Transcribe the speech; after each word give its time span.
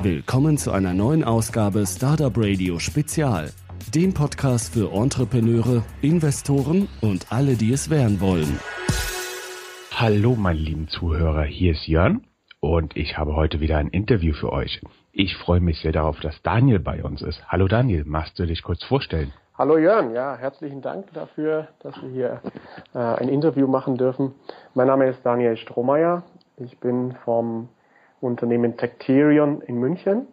Willkommen 0.00 0.58
zu 0.58 0.70
einer 0.70 0.94
neuen 0.94 1.24
Ausgabe 1.24 1.84
Startup 1.84 2.32
Radio 2.36 2.78
Spezial, 2.78 3.50
dem 3.92 4.14
Podcast 4.14 4.72
für 4.72 4.92
Entrepreneure, 4.92 5.82
Investoren 6.02 6.86
und 7.02 7.32
alle, 7.32 7.56
die 7.56 7.72
es 7.72 7.90
werden 7.90 8.20
wollen. 8.20 8.60
Hallo, 9.90 10.36
meine 10.36 10.60
lieben 10.60 10.86
Zuhörer, 10.86 11.42
hier 11.42 11.72
ist 11.72 11.88
Jörn 11.88 12.24
und 12.60 12.96
ich 12.96 13.18
habe 13.18 13.34
heute 13.34 13.58
wieder 13.58 13.78
ein 13.78 13.88
Interview 13.88 14.34
für 14.34 14.52
euch. 14.52 14.80
Ich 15.10 15.36
freue 15.36 15.60
mich 15.60 15.80
sehr 15.80 15.92
darauf, 15.92 16.20
dass 16.20 16.40
Daniel 16.42 16.78
bei 16.78 17.02
uns 17.02 17.20
ist. 17.20 17.42
Hallo 17.48 17.66
Daniel, 17.66 18.04
machst 18.04 18.38
du 18.38 18.46
dich 18.46 18.62
kurz 18.62 18.84
vorstellen? 18.84 19.32
Hallo 19.58 19.78
Jörn, 19.78 20.14
ja, 20.14 20.36
herzlichen 20.36 20.80
Dank 20.80 21.12
dafür, 21.12 21.66
dass 21.80 22.00
wir 22.00 22.10
hier 22.10 22.42
äh, 22.94 22.98
ein 22.98 23.28
Interview 23.28 23.66
machen 23.66 23.96
dürfen. 23.96 24.32
Mein 24.74 24.86
Name 24.86 25.08
ist 25.08 25.26
Daniel 25.26 25.56
Strohmeier. 25.56 26.22
Ich 26.56 26.78
bin 26.78 27.16
vom 27.24 27.68
Unternehmen 28.20 28.76
Tecterion 28.76 29.60
in 29.62 29.76
München. 29.78 30.26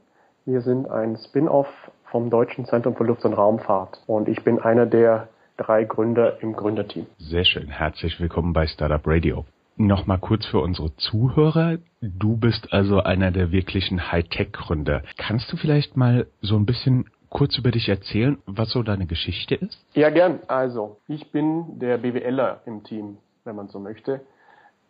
Wir 0.46 0.62
sind 0.62 0.88
ein 0.90 1.18
Spin-off 1.18 1.68
vom 2.12 2.30
Deutschen 2.30 2.66
Zentrum 2.66 2.96
für 2.96 3.04
Luft- 3.04 3.26
und 3.26 3.34
Raumfahrt 3.34 4.02
und 4.08 4.28
ich 4.28 4.44
bin 4.44 4.60
einer 4.60 4.86
der 4.86 5.28
drei 5.58 5.84
Gründer 5.84 6.42
im 6.42 6.54
Gründerteam. 6.54 7.08
Sehr 7.18 7.46
schön, 7.46 7.68
herzlich 7.68 8.20
willkommen 8.20 8.54
bei 8.54 8.68
Startup 8.68 9.02
Radio. 9.06 9.46
Nochmal 9.78 10.20
kurz 10.20 10.46
für 10.46 10.60
unsere 10.60 10.96
Zuhörer. 10.96 11.78
Du 12.02 12.38
bist 12.38 12.72
also 12.72 13.02
einer 13.02 13.32
der 13.32 13.52
wirklichen 13.52 14.12
Hightech-Gründer. 14.12 15.02
Kannst 15.18 15.52
du 15.52 15.58
vielleicht 15.58 15.98
mal 15.98 16.28
so 16.42 16.56
ein 16.56 16.66
bisschen 16.66 17.10
kurz 17.30 17.58
über 17.58 17.72
dich 17.72 17.90
erzählen, 17.90 18.38
was 18.46 18.70
so 18.72 18.84
deine 18.84 19.06
Geschichte 19.06 19.56
ist? 19.56 19.78
Ja, 19.94 20.10
gern. 20.10 20.40
Also, 20.48 20.98
ich 21.10 21.32
bin 21.32 21.80
der 21.80 21.98
BWLer 21.98 22.62
im 22.66 22.84
Team, 22.84 23.18
wenn 23.44 23.58
man 23.58 23.68
so 23.68 23.80
möchte. 23.80 24.22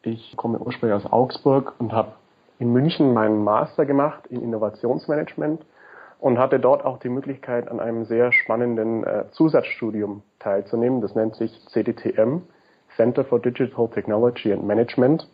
Ich 0.04 0.36
komme 0.36 0.60
ursprünglich 0.60 1.04
aus 1.04 1.12
Augsburg 1.12 1.74
und 1.80 1.92
habe 1.92 2.14
in 2.60 2.72
München 2.72 3.14
meinen 3.14 3.44
Master 3.44 3.86
gemacht 3.86 4.28
in 4.28 4.42
Innovationsmanagement 4.42 5.66
und 6.20 6.40
hatte 6.40 6.60
dort 6.60 6.86
auch 6.86 7.00
die 7.00 7.10
Möglichkeit, 7.10 7.70
an 7.70 7.80
einem 7.80 8.06
sehr 8.06 8.32
spannenden 8.32 9.04
äh, 9.04 9.26
Zusatzstudium 9.32 10.24
teilzunehmen. 10.40 11.02
Das 11.02 11.16
nennt 11.16 11.36
sich 11.36 11.52
CDTM, 11.70 12.42
Center 12.96 13.26
for 13.26 13.40
Digital 13.40 13.90
Technology 13.90 14.52
and 14.52 14.66
Management. 14.66 15.30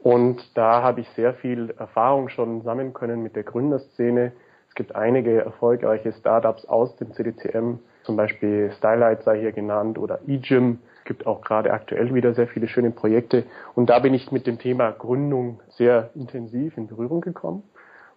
Und 0.00 0.56
da 0.56 0.82
habe 0.82 1.00
ich 1.00 1.08
sehr 1.10 1.34
viel 1.34 1.74
Erfahrung 1.78 2.28
schon 2.28 2.62
sammeln 2.62 2.92
können 2.92 3.22
mit 3.22 3.34
der 3.34 3.44
Gründerszene. 3.44 4.32
Es 4.68 4.74
gibt 4.74 4.94
einige 4.94 5.44
erfolgreiche 5.44 6.12
Startups 6.12 6.66
aus 6.66 6.96
dem 6.96 7.12
CDTM, 7.12 7.78
zum 8.02 8.16
Beispiel 8.16 8.70
Stylight 8.78 9.22
sei 9.22 9.40
hier 9.40 9.52
genannt 9.52 9.98
oder 9.98 10.20
eGym 10.26 10.80
gibt 11.06 11.26
auch 11.26 11.40
gerade 11.40 11.72
aktuell 11.72 12.14
wieder 12.14 12.34
sehr 12.34 12.48
viele 12.48 12.68
schöne 12.68 12.90
Projekte. 12.90 13.44
Und 13.74 13.88
da 13.88 13.98
bin 14.00 14.12
ich 14.12 14.30
mit 14.32 14.46
dem 14.46 14.58
Thema 14.58 14.90
Gründung 14.90 15.60
sehr 15.70 16.10
intensiv 16.14 16.76
in 16.76 16.86
Berührung 16.88 17.22
gekommen 17.22 17.62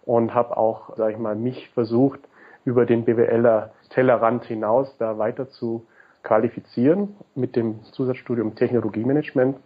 und 0.04 0.34
habe 0.34 0.56
auch, 0.56 0.96
sage 0.96 1.12
ich 1.12 1.18
mal, 1.18 1.34
mich 1.34 1.70
versucht, 1.70 2.20
über 2.64 2.84
den 2.84 3.04
BWLer 3.04 3.72
Tellerrand 3.90 4.44
hinaus 4.44 4.94
da 4.98 5.18
weiter 5.18 5.48
zu 5.48 5.86
qualifizieren 6.22 7.16
mit 7.34 7.56
dem 7.56 7.82
Zusatzstudium 7.92 8.54
Technologiemanagement. 8.54 9.56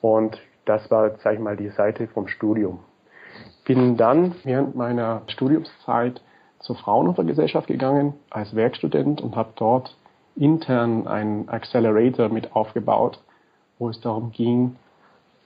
Und 0.00 0.38
das 0.66 0.90
war, 0.90 1.16
sage 1.18 1.36
ich 1.36 1.42
mal, 1.42 1.56
die 1.56 1.70
Seite 1.70 2.06
vom 2.08 2.28
Studium. 2.28 2.80
Bin 3.64 3.96
dann 3.96 4.34
während 4.44 4.76
meiner 4.76 5.22
Studiumszeit 5.28 6.20
zur 6.60 6.76
Fraunhofer 6.76 7.24
Gesellschaft 7.24 7.68
gegangen 7.68 8.14
als 8.30 8.54
Werkstudent 8.54 9.20
und 9.20 9.36
habe 9.36 9.52
dort 9.56 9.96
intern 10.36 11.06
einen 11.06 11.48
Accelerator 11.48 12.28
mit 12.28 12.54
aufgebaut, 12.54 13.20
wo 13.78 13.88
es 13.88 14.00
darum 14.00 14.32
ging, 14.32 14.76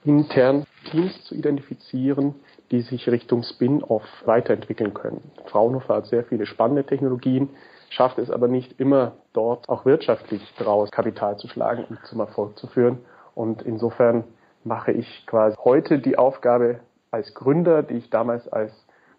intern 0.03 0.65
Teams 0.89 1.23
zu 1.25 1.35
identifizieren, 1.35 2.35
die 2.71 2.81
sich 2.81 3.07
Richtung 3.09 3.43
Spin-off 3.43 4.03
weiterentwickeln 4.25 4.93
können. 4.93 5.21
Fraunhofer 5.45 5.95
hat 5.95 6.05
sehr 6.07 6.23
viele 6.23 6.45
spannende 6.45 6.85
Technologien, 6.85 7.49
schafft 7.89 8.17
es 8.17 8.31
aber 8.31 8.47
nicht 8.47 8.79
immer 8.79 9.13
dort 9.33 9.69
auch 9.69 9.85
wirtschaftlich 9.85 10.41
daraus 10.57 10.89
Kapital 10.91 11.37
zu 11.37 11.47
schlagen 11.47 11.85
und 11.89 11.99
zum 12.05 12.19
Erfolg 12.19 12.57
zu 12.57 12.67
führen. 12.67 12.99
Und 13.35 13.61
insofern 13.61 14.23
mache 14.63 14.91
ich 14.91 15.25
quasi 15.27 15.57
heute 15.63 15.99
die 15.99 16.17
Aufgabe 16.17 16.79
als 17.11 17.33
Gründer, 17.33 17.83
die 17.83 17.95
ich 17.95 18.09
damals 18.09 18.47
als 18.47 18.71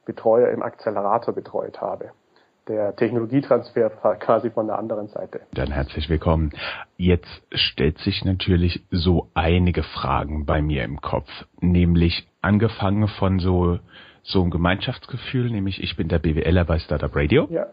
Betreuer 0.05 0.49
im 0.51 0.63
Accelerator 0.63 1.35
betreut 1.35 1.81
habe 1.81 2.11
der 2.69 2.95
Technologietransfer 2.97 3.91
quasi 4.17 4.51
von 4.51 4.67
der 4.67 4.79
anderen 4.79 5.09
Seite. 5.09 5.41
Dann 5.55 5.73
herzlich 5.73 6.09
willkommen. 6.09 6.53
Jetzt 6.97 7.43
stellt 7.53 7.99
sich 7.99 8.25
natürlich 8.25 8.85
so 8.91 9.29
einige 9.35 9.83
Fragen 9.83 10.47
bei 10.47 10.63
mir 10.63 10.85
im 10.85 11.01
Kopf, 11.01 11.29
nämlich 11.61 12.27
angefangen 12.41 13.09
von 13.09 13.39
so 13.41 13.79
so 14.25 14.43
ein 14.43 14.51
Gemeinschaftsgefühl, 14.51 15.51
nämlich 15.51 15.83
ich 15.83 15.97
bin 15.97 16.09
der 16.09 16.21
BWLer 16.21 16.65
bei 16.65 16.79
Startup 16.79 17.15
Radio. 17.15 17.49
Ja. 17.51 17.67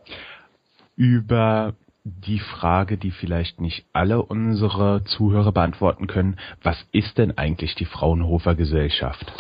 Über 0.95 1.75
die 2.03 2.39
Frage, 2.39 2.97
die 2.97 3.11
vielleicht 3.11 3.61
nicht 3.61 3.85
alle 3.93 4.23
unsere 4.23 5.03
Zuhörer 5.03 5.51
beantworten 5.51 6.07
können, 6.07 6.37
was 6.63 6.77
ist 6.91 7.17
denn 7.17 7.37
eigentlich 7.37 7.75
die 7.75 7.85
Fraunhofer 7.85 8.55
Gesellschaft? 8.55 9.31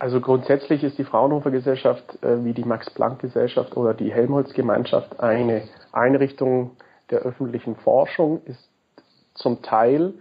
Also 0.00 0.22
grundsätzlich 0.22 0.82
ist 0.82 0.96
die 0.96 1.04
Fraunhofer 1.04 1.50
Gesellschaft 1.50 2.22
äh, 2.22 2.42
wie 2.42 2.54
die 2.54 2.64
Max-Planck-Gesellschaft 2.64 3.76
oder 3.76 3.92
die 3.92 4.10
Helmholtz-Gemeinschaft 4.10 5.20
eine 5.20 5.64
Einrichtung 5.92 6.70
der 7.10 7.18
öffentlichen 7.20 7.76
Forschung, 7.76 8.40
ist 8.46 8.66
zum 9.34 9.60
Teil 9.60 10.14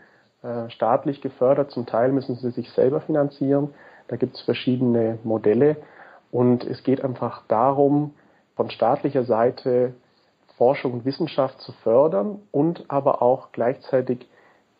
äh, 0.43 0.69
staatlich 0.69 1.21
gefördert, 1.21 1.71
zum 1.71 1.85
Teil 1.85 2.11
müssen 2.11 2.35
sie 2.35 2.51
sich 2.51 2.69
selber 2.71 2.99
finanzieren. 2.99 3.73
Da 4.09 4.17
gibt 4.17 4.35
es 4.35 4.41
verschiedene 4.41 5.17
Modelle 5.23 5.77
und 6.29 6.65
es 6.65 6.83
geht 6.83 7.01
einfach 7.01 7.43
darum, 7.47 8.13
von 8.57 8.69
staatlicher 8.69 9.23
Seite 9.23 9.93
Forschung 10.57 10.91
und 10.91 11.05
Wissenschaft 11.05 11.61
zu 11.61 11.71
fördern 11.71 12.41
und 12.51 12.83
aber 12.89 13.21
auch 13.21 13.53
gleichzeitig 13.53 14.27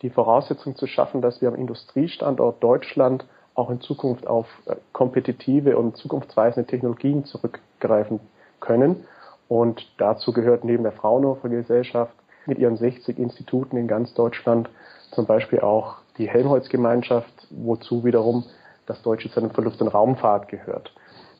die 0.02 0.10
Voraussetzung 0.10 0.76
zu 0.76 0.86
schaffen, 0.86 1.22
dass 1.22 1.40
wir 1.40 1.48
am 1.48 1.54
Industriestandort 1.54 2.62
Deutschland 2.62 3.24
auch 3.54 3.70
in 3.70 3.80
Zukunft 3.80 4.26
auf 4.26 4.46
äh, 4.66 4.76
kompetitive 4.92 5.76
und 5.76 5.96
zukunftsweisende 5.96 6.66
Technologien 6.66 7.24
zurückgreifen 7.24 8.20
können. 8.60 9.04
Und 9.48 9.84
dazu 9.98 10.32
gehört 10.32 10.64
neben 10.64 10.84
der 10.84 10.92
Fraunhofer 10.92 11.48
Gesellschaft 11.48 12.14
mit 12.46 12.58
ihren 12.58 12.76
60 12.76 13.18
Instituten 13.18 13.76
in 13.76 13.88
ganz 13.88 14.14
Deutschland 14.14 14.70
zum 15.10 15.26
Beispiel 15.26 15.60
auch 15.60 15.96
die 16.18 16.28
Helmholtz-Gemeinschaft, 16.28 17.48
wozu 17.50 18.04
wiederum 18.04 18.44
das 18.86 19.02
Deutsche 19.02 19.30
Zentrum 19.30 19.54
für 19.54 19.62
Luft- 19.62 19.80
und 19.80 19.88
Raumfahrt 19.88 20.48
gehört. 20.48 20.92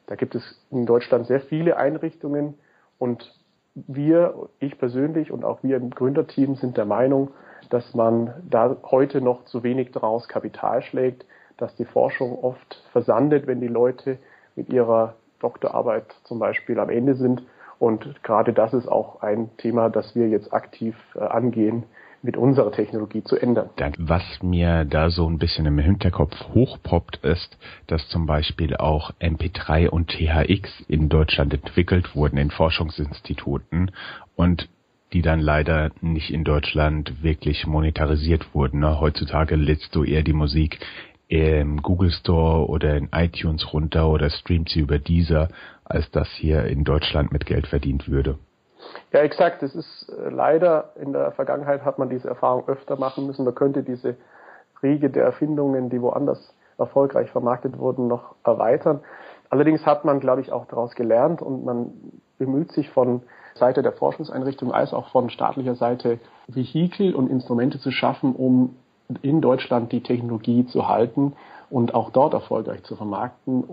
Da 0.06 0.16
gibt 0.16 0.34
es 0.34 0.42
in 0.71 0.87
Deutschland 0.87 1.27
sehr 1.27 1.41
viele 1.41 1.77
Einrichtungen 1.77 2.54
und 2.98 3.32
wir, 3.75 4.48
ich 4.59 4.78
persönlich 4.78 5.31
und 5.31 5.44
auch 5.44 5.62
wir 5.62 5.77
im 5.77 5.91
Gründerteam 5.91 6.56
sind 6.56 6.77
der 6.77 6.84
Meinung, 6.84 7.31
dass 7.71 7.94
man 7.94 8.34
da 8.48 8.77
heute 8.91 9.21
noch 9.21 9.44
zu 9.44 9.62
wenig 9.62 9.92
daraus 9.92 10.27
Kapital 10.27 10.82
schlägt, 10.82 11.25
dass 11.60 11.75
die 11.76 11.84
Forschung 11.84 12.38
oft 12.43 12.82
versandet, 12.93 13.47
wenn 13.47 13.60
die 13.60 13.69
Leute 13.69 14.19
mit 14.56 14.72
ihrer 14.72 15.15
Doktorarbeit 15.41 16.04
zum 16.25 16.38
Beispiel 16.38 16.78
am 16.78 16.91
Ende 16.91 17.15
sind. 17.15 17.43
Und 17.78 18.22
gerade 18.22 18.53
das 18.53 18.75
ist 18.75 18.88
auch 18.88 19.22
ein 19.22 19.50
Thema, 19.56 19.88
das 19.88 20.15
wir 20.15 20.28
jetzt 20.28 20.53
aktiv 20.53 20.94
äh, 21.15 21.21
angehen, 21.21 21.84
mit 22.22 22.37
unserer 22.37 22.71
Technologie 22.71 23.25
zu 23.25 23.37
ändern. 23.37 23.71
Was 23.98 24.22
mir 24.43 24.84
da 24.84 25.09
so 25.09 25.26
ein 25.26 25.38
bisschen 25.38 25.65
im 25.65 25.78
Hinterkopf 25.78 26.34
hochpoppt, 26.54 27.25
ist, 27.25 27.56
dass 27.87 28.06
zum 28.09 28.27
Beispiel 28.27 28.77
auch 28.77 29.12
MP3 29.21 29.88
und 29.88 30.09
THX 30.09 30.84
in 30.88 31.09
Deutschland 31.09 31.54
entwickelt 31.54 32.15
wurden 32.15 32.37
in 32.37 32.50
Forschungsinstituten 32.50 33.92
und 34.37 34.69
die 35.12 35.22
dann 35.22 35.41
leider 35.41 35.91
nicht 36.00 36.31
in 36.31 36.44
Deutschland 36.44 37.22
wirklich 37.22 37.66
monetarisiert 37.66 38.54
wurden. 38.54 38.81
Ne? 38.81 39.00
Heutzutage 39.00 39.56
lädst 39.56 39.94
du 39.94 40.04
eher 40.04 40.22
die 40.22 40.32
Musik 40.32 40.78
im 41.31 41.81
Google 41.81 42.11
Store 42.11 42.69
oder 42.69 42.97
in 42.97 43.09
iTunes 43.13 43.73
runter 43.73 44.09
oder 44.09 44.31
streamt 44.31 44.69
sie 44.69 44.81
über 44.81 44.99
dieser, 44.99 45.49
als 45.84 46.10
das 46.10 46.28
hier 46.28 46.65
in 46.65 46.83
Deutschland 46.83 47.31
mit 47.31 47.47
Geld 47.47 47.69
verdient 47.69 48.09
würde. 48.09 48.37
Ja, 49.13 49.21
exakt. 49.21 49.63
Das 49.63 49.77
ist 49.77 50.09
äh, 50.09 50.28
leider 50.28 50.93
in 51.01 51.13
der 51.13 51.31
Vergangenheit 51.31 51.84
hat 51.84 52.01
man 52.01 52.10
diese 52.10 52.27
Erfahrung 52.27 52.66
öfter 52.66 52.97
machen 52.97 53.28
müssen. 53.28 53.45
Man 53.45 53.54
könnte 53.54 53.84
diese 53.84 54.16
Riege 54.83 55.09
der 55.09 55.22
Erfindungen, 55.22 55.89
die 55.89 56.03
woanders 56.03 56.53
erfolgreich 56.78 57.31
vermarktet 57.31 57.78
wurden, 57.78 58.09
noch 58.09 58.34
erweitern. 58.43 58.99
Allerdings 59.51 59.87
hat 59.87 60.04
man, 60.04 60.19
glaube 60.19 60.41
ich, 60.41 60.51
auch 60.51 60.66
daraus 60.66 60.97
gelernt 60.97 61.43
und 61.43 61.65
man 61.65 61.93
bemüht 62.39 62.72
sich 62.72 62.91
von 62.91 63.22
Seite 63.54 63.83
der 63.83 63.93
Forschungseinrichtung 63.93 64.72
als 64.72 64.93
auch 64.93 65.10
von 65.10 65.31
staatlicher 65.31 65.77
Seite 65.77 66.19
Vehikel 66.49 67.15
und 67.15 67.31
Instrumente 67.31 67.78
zu 67.78 67.93
schaffen, 67.93 68.34
um 68.34 68.75
in 69.22 69.41
Deutschland 69.41 69.92
die 69.92 70.03
Technologie 70.03 70.66
zu 70.66 70.89
halten 70.89 71.34
und 71.68 71.95
auch 71.95 72.10
dort 72.10 72.34
erfolgreich 72.34 72.83
zu 72.84 72.97
vermarkten. 72.97 73.65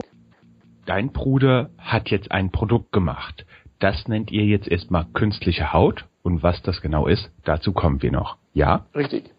Dein 0.86 1.12
Bruder 1.12 1.69
hat 1.78 2.10
jetzt 2.10 2.31
ein 2.31 2.51
Produkt 2.51 2.92
gemacht. 2.92 3.45
Das 3.80 4.07
nennt 4.07 4.31
ihr 4.31 4.45
jetzt 4.45 4.68
erstmal 4.68 5.06
künstliche 5.13 5.74
Haut. 5.74 6.06
Und 6.24 6.44
was 6.44 6.62
das 6.63 6.81
genau 6.81 7.07
ist, 7.07 7.30
dazu 7.45 7.74
kommen 7.74 8.01
wir 8.01 8.12
noch. 8.12 8.38
Ja? 8.54 8.86
Richtig. 8.95 9.31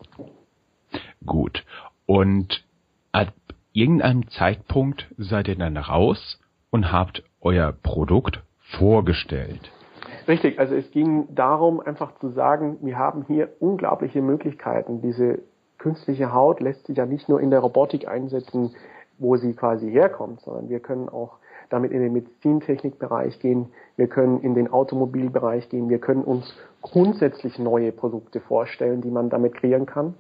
Gut. 1.25 1.65
Und 2.07 2.65
ab 3.13 3.33
irgendeinem 3.73 4.29
Zeitpunkt 4.29 5.07
seid 5.19 5.49
ihr 5.49 5.57
dann 5.57 5.77
raus 5.77 6.41
und 6.71 6.93
habt 6.93 7.23
euer 7.41 7.73
Produkt 7.73 8.43
vorgestellt. 8.79 9.71
Richtig, 10.27 10.59
also 10.59 10.75
es 10.75 10.91
ging 10.91 11.35
darum, 11.35 11.81
einfach 11.81 12.19
zu 12.19 12.31
sagen, 12.31 12.77
wir 12.83 12.99
haben 12.99 13.25
hier 13.27 13.51
unglaubliche 13.61 14.21
Möglichkeiten. 14.21 15.01
Diese 15.01 15.41
künstliche 15.79 16.33
Haut 16.33 16.61
lässt 16.61 16.87
sich 16.87 16.97
ja 16.97 17.07
nicht 17.07 17.29
nur 17.29 17.41
in 17.41 17.51
der 17.51 17.61
Robotik 17.61 18.09
einsetzen, 18.09 18.75
wo 19.19 19.37
sie 19.37 19.53
quasi 19.55 19.91
herkommt, 19.91 20.41
sondern 20.43 20.69
wir 20.69 20.81
können 20.81 21.09
auch 21.09 21.39
damit 21.71 21.93
in 21.93 22.01
den 22.01 22.13
Medizintechnikbereich 22.13 23.41
gehen, 23.41 23.67
wir 23.97 24.07
können 24.07 24.41
in 24.41 24.55
den 24.55 24.71
Automobilbereich 24.71 25.69
gehen, 25.69 25.89
wir 25.89 25.99
können 25.99 26.25
uns 26.25 26.55
grundsätzlich 26.83 27.59
neue 27.59 27.93
Produkte 27.93 28.41
vorstellen, 28.41 29.03
die 29.03 29.11
man 29.11 29.29
damit 29.29 29.55
kreieren 29.55 29.87
kann. 29.87 30.15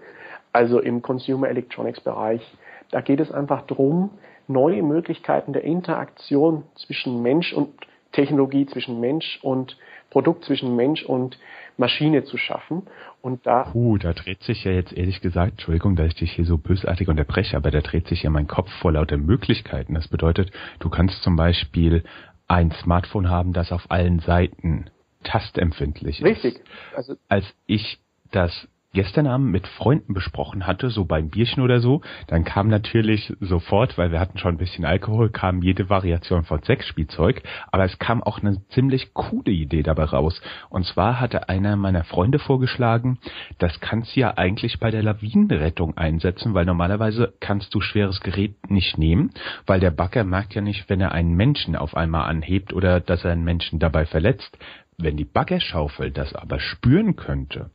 Also 0.53 0.81
im 0.81 1.03
Consumer 1.03 1.49
Electronics 1.49 2.01
Bereich, 2.01 2.43
da 2.91 3.01
geht 3.01 3.21
es 3.21 3.31
einfach 3.31 3.63
darum, 3.63 4.11
neue 4.47 4.83
Möglichkeiten 4.83 5.53
der 5.53 5.65
Interaktion 5.65 6.65
zwischen 6.75 7.23
Mensch 7.23 7.53
und 7.53 7.69
Technologie, 8.13 8.67
zwischen 8.67 9.01
Mensch 9.01 9.39
und 9.43 9.77
Produkt, 10.11 10.45
zwischen 10.45 10.75
Mensch 10.75 11.05
und 11.05 11.39
Maschine 11.79 12.25
zu 12.25 12.37
schaffen. 12.37 12.87
Und 13.23 13.47
da. 13.47 13.65
Puh, 13.65 13.99
da 13.99 14.13
dreht 14.13 14.43
sich 14.43 14.65
ja 14.65 14.73
jetzt 14.73 14.93
ehrlich 14.93 15.21
gesagt, 15.21 15.53
Entschuldigung, 15.53 15.97
dass 15.97 16.09
ich 16.09 16.15
dich 16.17 16.33
hier 16.33 16.45
so 16.45 16.59
bösartig 16.59 17.09
unterbreche, 17.09 17.57
aber 17.57 17.71
da 17.71 17.81
dreht 17.81 18.09
sich 18.09 18.23
ja 18.23 18.31
mein 18.31 18.47
Kopf 18.47 18.71
vor 18.81 18.93
lauter 18.93 19.17
Möglichkeiten. 19.17 19.95
Das 19.95 20.09
bedeutet, 20.09 20.51
du 20.81 20.91
kannst 20.91 21.23
zum 21.23 21.37
Beispiel 21.37 22.05
ein 22.47 22.71
Smartphone 22.73 23.29
haben, 23.29 23.53
das 23.53 23.73
auf 23.73 23.91
allen 23.91 24.21
Seiten 24.21 24.91
tastempfindlich 25.25 26.21
ist. 26.21 26.27
Richtig. 26.27 26.61
Also 26.95 27.17
Als 27.29 27.45
ich 27.67 27.99
das 28.31 28.69
gestern 28.95 29.27
Abend 29.27 29.51
mit 29.51 29.67
Freunden 29.67 30.15
besprochen 30.15 30.67
hatte, 30.67 30.91
so 30.91 31.05
beim 31.05 31.29
Bierchen 31.29 31.63
oder 31.63 31.81
so, 31.81 32.01
dann 32.27 32.45
kam 32.45 32.69
natürlich 32.69 33.33
sofort, 33.41 33.99
weil 33.99 34.13
wir 34.13 34.21
hatten 34.21 34.39
schon 34.39 34.55
ein 34.55 34.59
bisschen 34.59 34.85
Alkohol, 34.85 35.31
kam 35.31 35.63
jede 35.63 35.91
Variation 35.91 36.45
von 36.45 36.63
Sexspielzeug, 36.63 37.43
aber 37.71 37.85
es 37.85 37.99
kam 37.99 38.23
auch 38.23 38.41
eine 38.41 38.67
ziemlich 38.69 39.13
coole 39.13 39.53
Idee 39.53 39.83
dabei 39.83 40.05
raus. 40.05 40.41
Und 40.71 40.87
zwar 40.87 41.21
hatte 41.21 41.49
einer 41.49 41.77
meiner 41.77 42.05
Freunde 42.05 42.39
vorgeschlagen, 42.39 43.19
das 43.59 43.81
kannst 43.81 44.17
du 44.17 44.21
ja 44.21 44.37
eigentlich 44.37 44.81
bei 44.81 44.91
der 44.91 45.03
Lawinenrettung 45.03 45.97
einsetzen, 45.97 46.55
weil 46.55 46.65
normalerweise 46.65 47.35
kannst 47.41 47.75
du 47.75 47.81
schweres 47.81 48.21
Gerät 48.21 48.71
nicht 48.71 48.97
nehmen, 48.97 49.31
weil 49.67 49.81
der 49.81 49.91
Bagger 49.91 50.25
merkt 50.25 50.55
ja 50.55 50.63
nicht, 50.63 50.89
wenn 50.89 51.01
er 51.01 51.13
einen 51.13 51.35
Menschen 51.35 51.77
auf 51.77 51.97
einmal 51.97 52.29
anhebt 52.29 52.73
oder 52.73 53.01
dass 53.01 53.25
er 53.25 53.33
einen 53.33 53.45
Menschen 53.45 53.79
dabei 53.79 54.07
verletzt. 54.07 54.57
Wenn 55.01 55.17
die 55.17 55.25
Baggerschaufel 55.25 56.11
das 56.11 56.35
aber 56.35 56.59
spüren 56.59 57.15
könnte, 57.15 57.71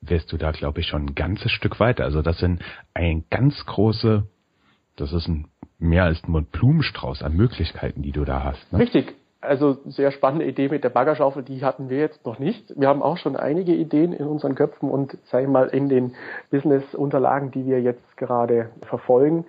wärst 0.00 0.32
du 0.32 0.36
da, 0.36 0.52
glaube 0.52 0.80
ich, 0.80 0.86
schon 0.86 1.06
ein 1.06 1.14
ganzes 1.14 1.50
Stück 1.52 1.80
weiter. 1.80 2.04
Also 2.04 2.22
das 2.22 2.38
sind 2.38 2.62
ein 2.94 3.24
ganz 3.30 3.64
große, 3.66 4.24
das 4.96 5.12
ist 5.12 5.28
ein 5.28 5.48
mehr 5.78 6.04
als 6.04 6.26
nur 6.26 6.40
ein 6.40 6.46
Blumenstrauß 6.46 7.22
an 7.22 7.36
Möglichkeiten, 7.36 8.02
die 8.02 8.12
du 8.12 8.24
da 8.24 8.44
hast. 8.44 8.72
Ne? 8.72 8.80
Richtig. 8.80 9.14
Also 9.40 9.78
sehr 9.84 10.10
spannende 10.10 10.46
Idee 10.46 10.68
mit 10.68 10.82
der 10.82 10.88
Baggerschaufel, 10.88 11.44
die 11.44 11.64
hatten 11.64 11.88
wir 11.90 11.98
jetzt 11.98 12.26
noch 12.26 12.40
nicht. 12.40 12.74
Wir 12.76 12.88
haben 12.88 13.02
auch 13.02 13.18
schon 13.18 13.36
einige 13.36 13.72
Ideen 13.72 14.12
in 14.12 14.26
unseren 14.26 14.56
Köpfen 14.56 14.90
und 14.90 15.16
sage 15.26 15.44
ich 15.44 15.50
mal 15.50 15.68
in 15.68 15.88
den 15.88 16.16
Business-Unterlagen, 16.50 17.52
die 17.52 17.64
wir 17.64 17.80
jetzt 17.80 18.16
gerade 18.16 18.70
verfolgen. 18.88 19.44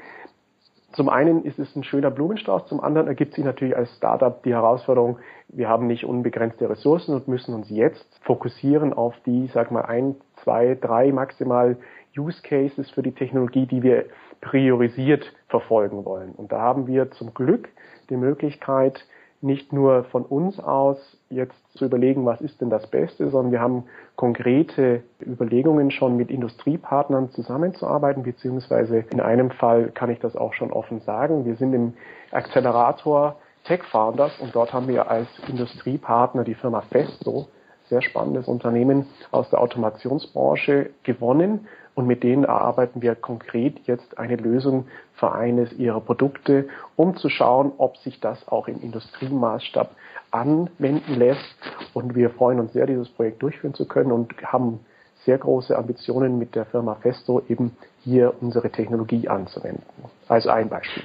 Zum 0.93 1.09
einen 1.09 1.43
ist 1.43 1.57
es 1.57 1.75
ein 1.75 1.83
schöner 1.83 2.11
Blumenstrauß, 2.11 2.67
zum 2.67 2.81
anderen 2.81 3.07
ergibt 3.07 3.33
sich 3.33 3.43
natürlich 3.43 3.75
als 3.75 3.95
Startup 3.97 4.41
die 4.43 4.53
Herausforderung, 4.53 5.17
wir 5.47 5.69
haben 5.69 5.87
nicht 5.87 6.03
unbegrenzte 6.03 6.69
Ressourcen 6.69 7.13
und 7.15 7.27
müssen 7.27 7.53
uns 7.53 7.69
jetzt 7.69 8.07
fokussieren 8.21 8.93
auf 8.93 9.15
die, 9.25 9.49
sag 9.53 9.71
mal, 9.71 9.85
ein, 9.85 10.15
zwei, 10.43 10.77
drei 10.79 11.11
maximal 11.11 11.77
Use 12.17 12.41
Cases 12.41 12.89
für 12.91 13.03
die 13.03 13.13
Technologie, 13.13 13.65
die 13.65 13.83
wir 13.83 14.05
priorisiert 14.41 15.31
verfolgen 15.47 16.05
wollen. 16.05 16.31
Und 16.31 16.51
da 16.51 16.59
haben 16.59 16.87
wir 16.87 17.11
zum 17.11 17.33
Glück 17.33 17.69
die 18.09 18.17
Möglichkeit, 18.17 19.05
nicht 19.41 19.71
nur 19.71 20.03
von 20.05 20.23
uns 20.23 20.59
aus 20.59 20.97
jetzt 21.29 21.55
zu 21.77 21.85
überlegen, 21.85 22.25
was 22.25 22.41
ist 22.41 22.59
denn 22.59 22.69
das 22.69 22.87
Beste, 22.87 23.29
sondern 23.29 23.53
wir 23.53 23.61
haben 23.61 23.85
konkrete 24.17 25.03
Überlegungen 25.25 25.91
schon 25.91 26.17
mit 26.17 26.29
Industriepartnern 26.29 27.29
zusammenzuarbeiten, 27.31 28.23
beziehungsweise 28.23 29.05
in 29.11 29.21
einem 29.21 29.51
Fall 29.51 29.91
kann 29.91 30.09
ich 30.09 30.19
das 30.19 30.35
auch 30.35 30.53
schon 30.53 30.73
offen 30.73 30.99
sagen. 31.01 31.45
Wir 31.45 31.55
sind 31.55 31.73
im 31.73 31.93
Accelerator 32.31 33.37
Tech 33.63 33.83
Founders 33.91 34.37
und 34.39 34.53
dort 34.53 34.73
haben 34.73 34.87
wir 34.89 35.09
als 35.09 35.27
Industriepartner 35.47 36.43
die 36.43 36.55
Firma 36.55 36.81
Festo, 36.81 37.47
sehr 37.89 38.01
spannendes 38.01 38.47
Unternehmen 38.47 39.07
aus 39.31 39.49
der 39.49 39.61
Automationsbranche 39.61 40.91
gewonnen 41.03 41.67
und 41.95 42.07
mit 42.07 42.23
denen 42.23 42.45
erarbeiten 42.45 43.01
wir 43.01 43.15
konkret 43.15 43.79
jetzt 43.85 44.17
eine 44.17 44.37
Lösung 44.37 44.85
für 45.15 45.33
eines 45.33 45.73
ihrer 45.73 45.99
Produkte, 45.99 46.69
um 46.95 47.17
zu 47.17 47.27
schauen, 47.27 47.73
ob 47.77 47.97
sich 47.97 48.21
das 48.21 48.47
auch 48.47 48.69
im 48.69 48.81
Industriemaßstab 48.81 49.91
anwenden 50.31 51.15
lässt. 51.15 51.55
Und 51.93 52.15
wir 52.15 52.29
freuen 52.29 52.61
uns 52.61 52.71
sehr, 52.71 52.85
dieses 52.85 53.09
Projekt 53.09 53.43
durchführen 53.43 53.73
zu 53.73 53.85
können 53.85 54.13
und 54.13 54.33
haben 54.43 54.79
sehr 55.25 55.37
große 55.37 55.77
Ambitionen 55.77 56.39
mit 56.39 56.55
der 56.55 56.65
Firma 56.65 56.95
Festo 56.95 57.41
eben 57.49 57.75
hier 58.05 58.33
unsere 58.39 58.69
Technologie 58.69 59.27
anzuwenden. 59.27 59.83
Also 60.29 60.49
ein 60.51 60.69
Beispiel. 60.69 61.03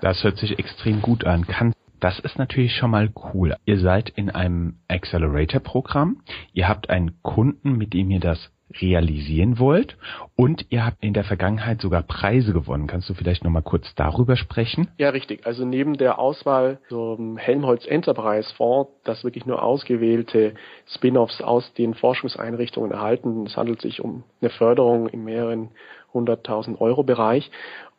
Das 0.00 0.22
hört 0.22 0.36
sich 0.36 0.58
extrem 0.58 1.02
gut 1.02 1.24
an. 1.24 1.46
Kann 1.46 1.72
das 2.04 2.18
ist 2.18 2.38
natürlich 2.38 2.74
schon 2.74 2.90
mal 2.90 3.10
cool. 3.32 3.56
Ihr 3.64 3.78
seid 3.78 4.10
in 4.10 4.28
einem 4.28 4.74
Accelerator-Programm. 4.88 6.20
Ihr 6.52 6.68
habt 6.68 6.90
einen 6.90 7.22
Kunden, 7.22 7.78
mit 7.78 7.94
dem 7.94 8.10
ihr 8.10 8.20
das 8.20 8.50
realisieren 8.78 9.58
wollt 9.58 9.96
und 10.36 10.66
ihr 10.68 10.84
habt 10.84 11.02
in 11.02 11.14
der 11.14 11.24
Vergangenheit 11.24 11.80
sogar 11.80 12.02
Preise 12.02 12.52
gewonnen. 12.52 12.88
Kannst 12.88 13.08
du 13.08 13.14
vielleicht 13.14 13.42
noch 13.42 13.50
mal 13.50 13.62
kurz 13.62 13.94
darüber 13.94 14.36
sprechen? 14.36 14.88
Ja, 14.98 15.08
richtig. 15.10 15.46
Also 15.46 15.64
neben 15.64 15.96
der 15.96 16.18
Auswahl 16.18 16.78
zum 16.90 17.38
Helmholtz 17.38 17.86
Enterprise 17.86 18.52
Fonds, 18.54 18.90
das 19.04 19.24
wirklich 19.24 19.46
nur 19.46 19.62
ausgewählte 19.62 20.52
Spin-offs 20.86 21.40
aus 21.40 21.72
den 21.72 21.94
Forschungseinrichtungen 21.94 22.90
erhalten, 22.90 23.46
es 23.46 23.56
handelt 23.56 23.80
sich 23.80 24.02
um 24.02 24.24
eine 24.42 24.50
Förderung 24.50 25.08
im 25.08 25.24
mehreren 25.24 25.70
hunderttausend 26.12 26.82
Euro 26.82 27.02
Bereich, 27.02 27.50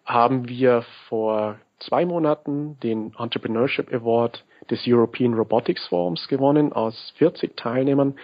haben 0.06 0.48
wir 0.48 0.84
vor 1.10 1.58
zwei 1.80 2.06
Monaten 2.06 2.80
den 2.82 3.14
Entrepreneurship 3.18 3.94
Award 3.94 4.46
des 4.70 4.84
European 4.88 5.34
Robotics 5.34 5.88
Forums 5.88 6.28
gewonnen 6.28 6.74
aus 6.74 7.14
40 7.18 7.56
Teilnehmern, 7.56 8.16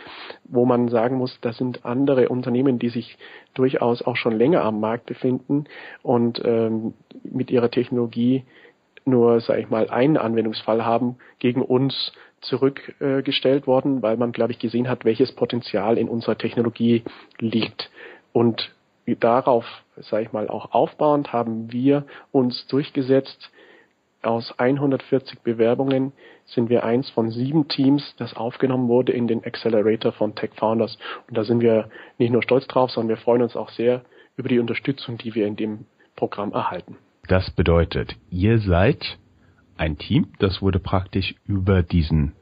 wo 0.46 0.66
man 0.66 0.90
sagen 0.90 1.18
muss, 1.18 1.38
das 1.42 1.58
sind 1.58 1.86
andere 1.86 2.30
Unternehmen, 2.30 2.80
die 2.80 2.90
sich 2.90 3.18
durchaus 3.54 4.02
auch 4.02 4.16
schon 4.16 4.38
länger 4.38 4.64
am 4.64 4.80
Markt 4.80 5.06
befinden 5.06 5.66
und 6.02 6.42
ähm, 6.44 6.94
mit 7.24 7.52
ihrer 7.52 7.70
Technologie 7.70 8.44
nur, 9.06 9.42
sage 9.42 9.62
ich 9.62 9.70
mal, 9.70 9.90
einen 9.90 10.18
Anwendungsfall 10.18 10.86
haben, 10.86 11.18
gegen 11.40 11.62
uns 11.62 12.12
zurückgestellt 12.42 13.64
äh, 13.64 13.68
worden, 13.68 14.02
weil 14.02 14.18
man, 14.18 14.32
glaube 14.32 14.52
ich, 14.52 14.60
gesehen 14.60 14.90
hat, 14.90 15.06
welches 15.06 15.32
Potenzial 15.32 15.98
in 15.98 16.10
unserer 16.10 16.38
Technologie 16.38 17.04
liegt. 17.40 17.90
Und 18.34 18.72
darauf, 19.20 19.66
sage 19.98 20.24
ich 20.24 20.32
mal, 20.32 20.48
auch 20.48 20.74
aufbauend 20.74 21.34
haben 21.34 21.72
wir 21.72 22.06
uns 22.32 22.68
durchgesetzt, 22.68 23.52
aus 24.24 24.54
140 24.60 25.42
Bewerbungen 25.42 26.14
sind 26.46 26.70
wir 26.70 26.84
eins 26.84 27.10
von 27.10 27.32
sieben 27.32 27.68
Teams, 27.68 28.16
das 28.18 28.36
aufgenommen 28.36 28.88
wurde 28.88 29.14
in 29.14 29.28
den 29.28 29.44
Accelerator 29.44 30.12
von 30.12 30.36
Tech 30.36 30.52
Founders. 30.58 30.98
Und 31.28 31.38
da 31.38 31.44
sind 31.44 31.62
wir 31.62 31.90
nicht 32.18 32.32
nur 32.32 32.44
stolz 32.44 32.68
drauf, 32.68 32.92
sondern 32.92 33.10
wir 33.10 33.18
freuen 33.18 33.42
uns 33.42 33.56
auch 33.56 33.70
sehr 33.70 34.04
über 34.38 34.50
die 34.50 34.60
Unterstützung, 34.60 35.18
die 35.18 35.34
wir 35.34 35.48
in 35.48 35.56
dem 35.56 35.86
Programm 36.16 36.52
erhalten. 36.52 36.98
Das 37.28 37.50
bedeutet, 37.52 38.16
ihr 38.30 38.60
seid 38.60 39.18
ein 39.78 39.98
Team, 39.98 40.28
das 40.40 40.62
wurde 40.62 40.80
praktisch 40.80 41.36
über 41.48 41.82
diesen, 41.82 42.34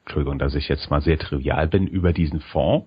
Entschuldigung, 0.00 0.38
dass 0.38 0.54
ich 0.54 0.68
jetzt 0.68 0.90
mal 0.90 1.00
sehr 1.00 1.18
trivial 1.18 1.66
bin, 1.66 1.86
über 1.86 2.12
diesen 2.12 2.40
Fonds 2.40 2.86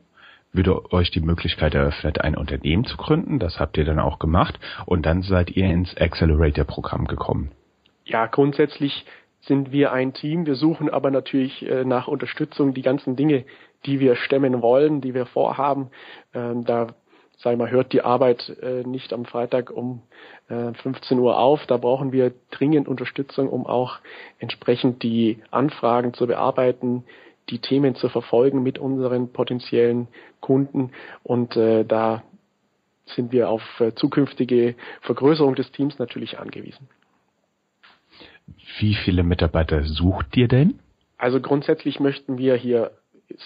würde 0.53 0.91
euch 0.91 1.11
die 1.11 1.21
Möglichkeit 1.21 1.75
eröffnet, 1.75 2.21
ein 2.21 2.35
Unternehmen 2.35 2.85
zu 2.85 2.97
gründen. 2.97 3.39
Das 3.39 3.59
habt 3.59 3.77
ihr 3.77 3.85
dann 3.85 3.99
auch 3.99 4.19
gemacht. 4.19 4.59
Und 4.85 5.05
dann 5.05 5.21
seid 5.21 5.51
ihr 5.51 5.65
ins 5.65 5.95
Accelerator-Programm 5.97 7.05
gekommen 7.05 7.51
ja, 8.07 8.25
grundsätzlich 8.25 9.05
sind 9.41 9.71
wir 9.71 9.91
ein 9.91 10.13
Team. 10.13 10.45
Wir 10.45 10.55
suchen 10.55 10.89
aber 10.89 11.11
natürlich 11.11 11.65
äh, 11.65 11.83
nach 11.85 12.07
Unterstützung 12.07 12.73
die 12.73 12.81
ganzen 12.81 13.15
Dinge, 13.15 13.45
die 13.85 13.99
wir 13.99 14.15
stemmen 14.15 14.61
wollen, 14.61 15.01
die 15.01 15.13
wir 15.13 15.25
vorhaben. 15.25 15.91
Ähm, 16.33 16.65
da 16.65 16.87
sei 17.37 17.55
mal, 17.55 17.69
hört 17.69 17.93
die 17.93 18.01
Arbeit 18.01 18.49
äh, 18.61 18.83
nicht 18.83 19.13
am 19.13 19.25
Freitag 19.25 19.69
um 19.69 20.01
äh, 20.49 20.73
15 20.73 21.19
Uhr 21.19 21.37
auf. 21.37 21.65
Da 21.67 21.77
brauchen 21.77 22.11
wir 22.11 22.33
dringend 22.49 22.87
Unterstützung, 22.87 23.49
um 23.49 23.67
auch 23.67 23.99
entsprechend 24.39 25.03
die 25.03 25.37
Anfragen 25.51 26.13
zu 26.13 26.25
bearbeiten, 26.25 27.03
die 27.49 27.59
Themen 27.59 27.95
zu 27.95 28.09
verfolgen 28.09 28.63
mit 28.63 28.79
unseren 28.79 29.31
potenziellen 29.31 30.07
Kunden. 30.41 30.91
Und 31.23 31.55
äh, 31.55 31.85
da 31.85 32.23
sind 33.05 33.31
wir 33.31 33.49
auf 33.49 33.61
äh, 33.79 33.93
zukünftige 33.93 34.75
Vergrößerung 35.01 35.55
des 35.55 35.71
Teams 35.71 35.97
natürlich 35.99 36.39
angewiesen. 36.39 36.89
Wie 38.79 38.95
viele 38.95 39.23
Mitarbeiter 39.23 39.83
sucht 39.83 40.35
ihr 40.37 40.47
denn? 40.47 40.79
Also 41.17 41.41
grundsätzlich 41.41 41.99
möchten 41.99 42.37
wir 42.37 42.55
hier 42.55 42.91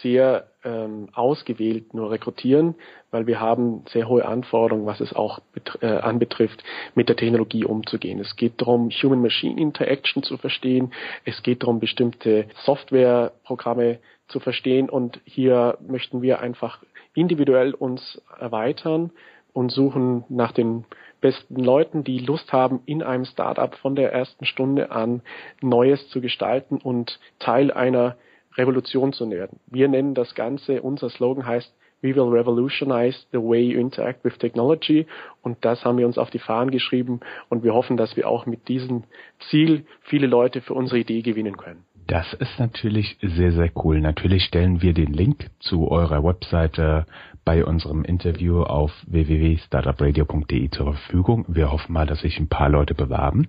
sehr 0.02 0.48
ähm, 0.64 1.10
ausgewählt 1.14 1.94
nur 1.94 2.12
rekrutieren, 2.12 2.76
weil 3.10 3.26
wir 3.26 3.40
haben 3.40 3.84
sehr 3.90 4.08
hohe 4.08 4.26
Anforderungen, 4.26 4.86
was 4.86 5.00
es 5.00 5.14
auch 5.14 5.40
äh, 5.82 5.88
anbetrifft, 5.88 6.64
mit 6.94 7.10
der 7.10 7.16
Technologie 7.16 7.66
umzugehen. 7.66 8.20
Es 8.20 8.36
geht 8.36 8.62
darum, 8.62 8.90
Human-Machine-Interaction 8.90 10.24
zu 10.24 10.38
verstehen. 10.38 10.94
Es 11.26 11.42
geht 11.42 11.64
darum, 11.64 11.80
bestimmte 11.80 12.48
Softwareprogramme 12.64 14.00
zu 14.28 14.40
verstehen. 14.40 14.90
Und 14.90 15.20
hier 15.26 15.78
möchten 15.86 16.22
wir 16.22 16.40
einfach 16.40 16.84
individuell 17.14 17.74
uns 17.74 18.22
erweitern 18.40 19.12
und 19.54 19.72
suchen 19.72 20.24
nach 20.30 20.52
den 20.52 20.86
besten 21.20 21.56
Leuten, 21.56 22.04
die 22.04 22.20
Lust 22.20 22.54
haben, 22.54 22.82
in 22.86 23.04
einem 23.04 23.26
Startup 23.26 23.74
von 23.76 23.96
der 23.96 24.14
ersten 24.14 24.46
Stunde 24.46 24.92
an 24.92 25.22
Neues 25.62 26.08
zu 26.10 26.22
gestalten 26.22 26.78
und 26.78 27.20
Teil 27.40 27.72
einer 27.72 28.16
Revolution 28.58 29.14
zu 29.14 29.30
werden. 29.30 29.60
Wir 29.68 29.88
nennen 29.88 30.14
das 30.14 30.36
Ganze, 30.36 30.82
unser 30.82 31.10
Slogan 31.10 31.46
heißt 31.46 31.74
We 32.02 32.16
will 32.16 32.30
revolutionize 32.30 33.26
the 33.32 33.38
way 33.38 33.62
you 33.62 33.80
interact 33.80 34.24
with 34.26 34.38
technology. 34.40 35.06
Und 35.44 35.64
das 35.64 35.86
haben 35.86 36.00
wir 36.00 36.08
uns 36.08 36.18
auf 36.18 36.32
die 36.32 36.40
Fahnen 36.40 36.72
geschrieben. 36.72 37.20
Und 37.50 37.64
wir 37.64 37.74
hoffen, 37.74 37.96
dass 37.96 38.16
wir 38.18 38.28
auch 38.28 38.48
mit 38.48 38.68
diesem 38.68 39.04
Ziel 39.50 39.86
viele 40.02 40.26
Leute 40.26 40.62
für 40.62 40.74
unsere 40.74 41.00
Idee 41.00 41.22
gewinnen 41.22 41.58
können. 41.58 41.86
Das 42.08 42.34
ist 42.34 42.60
natürlich 42.60 43.18
sehr, 43.22 43.52
sehr 43.52 43.72
cool. 43.76 44.02
Natürlich 44.02 44.44
stellen 44.46 44.82
wir 44.82 44.94
den 44.94 45.14
Link 45.14 45.50
zu 45.60 45.90
eurer 45.90 46.24
Webseite 46.24 47.06
bei 47.46 47.64
unserem 47.64 48.04
Interview 48.04 48.64
auf 48.64 48.92
www.startupradio.de 49.08 50.70
zur 50.72 50.94
Verfügung. 50.94 51.46
Wir 51.48 51.72
hoffen 51.72 51.94
mal, 51.94 52.08
dass 52.08 52.22
sich 52.22 52.40
ein 52.40 52.50
paar 52.50 52.70
Leute 52.70 52.96
bewerben. 52.96 53.48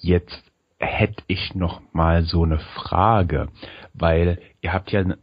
Jetzt 0.00 0.42
hätte 0.78 1.22
ich 1.26 1.54
noch 1.54 1.80
mal 1.92 2.22
so 2.22 2.44
eine 2.44 2.58
Frage, 2.58 3.48
weil 3.94 4.40
ihr 4.60 4.72
habt 4.72 4.92
ja 4.92 5.00
einen 5.00 5.16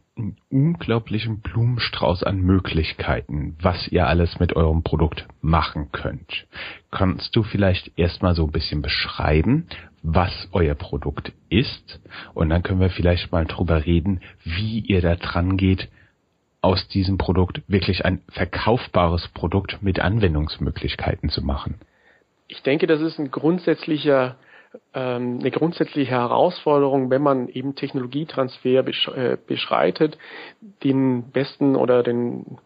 unglaublichen 0.50 1.40
Blumenstrauß 1.40 2.22
an 2.22 2.40
Möglichkeiten, 2.40 3.56
was 3.60 3.88
ihr 3.88 4.06
alles 4.06 4.38
mit 4.38 4.54
eurem 4.54 4.82
Produkt 4.82 5.26
machen 5.40 5.90
könnt. 5.90 6.46
Kannst 6.90 7.34
du 7.34 7.42
vielleicht 7.42 7.98
erstmal 7.98 8.34
so 8.34 8.44
ein 8.44 8.52
bisschen 8.52 8.80
beschreiben, 8.82 9.66
was 10.02 10.48
euer 10.52 10.74
Produkt 10.74 11.32
ist? 11.48 12.00
Und 12.34 12.50
dann 12.50 12.62
können 12.62 12.80
wir 12.80 12.90
vielleicht 12.90 13.32
mal 13.32 13.44
drüber 13.44 13.86
reden, 13.86 14.20
wie 14.44 14.80
ihr 14.80 15.00
da 15.00 15.16
dran 15.16 15.56
geht, 15.56 15.88
aus 16.60 16.88
diesem 16.88 17.18
Produkt 17.18 17.62
wirklich 17.66 18.04
ein 18.04 18.22
verkaufbares 18.28 19.28
Produkt 19.28 19.82
mit 19.82 20.00
Anwendungsmöglichkeiten 20.00 21.28
zu 21.28 21.42
machen. 21.42 21.80
Ich 22.46 22.62
denke, 22.62 22.86
das 22.86 23.00
ist 23.00 23.18
ein 23.18 23.30
grundsätzlicher 23.30 24.36
ähm, 24.94 25.38
eine 25.40 25.50
grundsätzliche 25.50 26.10
Herausforderung, 26.10 27.10
wenn 27.10 27.22
man 27.22 27.48
eben 27.48 27.74
Technologietransfer 27.74 28.86
äh, 28.86 29.36
beschreitet, 29.46 30.18
den 30.82 31.30
besten 31.30 31.76
oder 31.76 32.02
den 32.02 32.58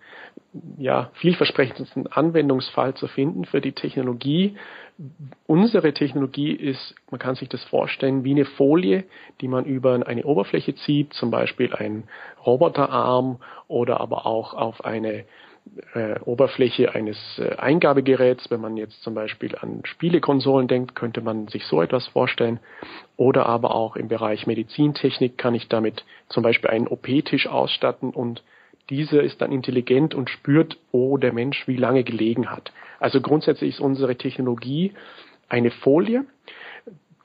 ja, 0.79 1.11
vielversprechendsten 1.15 2.07
Anwendungsfall 2.07 2.95
zu 2.95 3.07
finden 3.09 3.45
für 3.45 3.61
die 3.61 3.73
Technologie. 3.73 4.57
Unsere 5.47 5.93
Technologie 5.93 6.53
ist, 6.53 6.95
man 7.11 7.21
kann 7.21 7.35
sich 7.35 7.49
das 7.49 7.63
vorstellen, 7.65 8.25
wie 8.25 8.33
eine 8.33 8.45
Folie, 8.45 9.05
die 9.41 9.49
man 9.49 9.65
über 9.65 10.07
eine 10.07 10.25
Oberfläche 10.25 10.75
zieht, 10.75 11.13
zum 11.13 11.31
Beispiel 11.31 11.75
ein 11.75 12.05
Roboterarm 12.45 13.39
oder 13.69 14.01
aber 14.01 14.27
auch 14.27 14.55
auf 14.55 14.85
eine 14.85 15.25
äh, 15.95 16.19
Oberfläche 16.21 16.95
eines 16.95 17.17
äh, 17.39 17.57
Eingabegeräts. 17.57 18.51
Wenn 18.51 18.61
man 18.61 18.77
jetzt 18.77 19.03
zum 19.03 19.15
Beispiel 19.15 19.57
an 19.57 19.83
Spielekonsolen 19.85 20.69
denkt, 20.69 20.95
könnte 20.95 21.21
man 21.21 21.49
sich 21.49 21.65
so 21.65 21.83
etwas 21.83 22.07
vorstellen. 22.09 22.61
Oder 23.17 23.47
aber 23.47 23.75
auch 23.75 23.97
im 23.97 24.09
Bereich 24.09 24.47
Medizintechnik 24.47 25.39
kann 25.39 25.55
ich 25.55 25.69
damit 25.69 26.05
zum 26.29 26.43
Beispiel 26.43 26.71
einen 26.71 26.89
OP-Tisch 26.89 27.47
ausstatten 27.47 28.11
und 28.11 28.43
dieser 28.91 29.23
ist 29.23 29.43
dann 29.43 29.53
intelligent 29.53 30.15
und 30.15 30.31
spürt, 30.31 30.79
wo 30.93 31.19
der 31.19 31.33
Mensch 31.33 31.69
wie 31.69 31.77
lange 31.77 32.05
gelegen 32.05 32.51
hat. 32.51 32.73
Also 33.01 33.21
grundsätzlich 33.21 33.75
ist 33.75 33.81
unsere 33.81 34.17
Technologie 34.17 34.95
eine 35.49 35.71
Folie, 35.71 36.25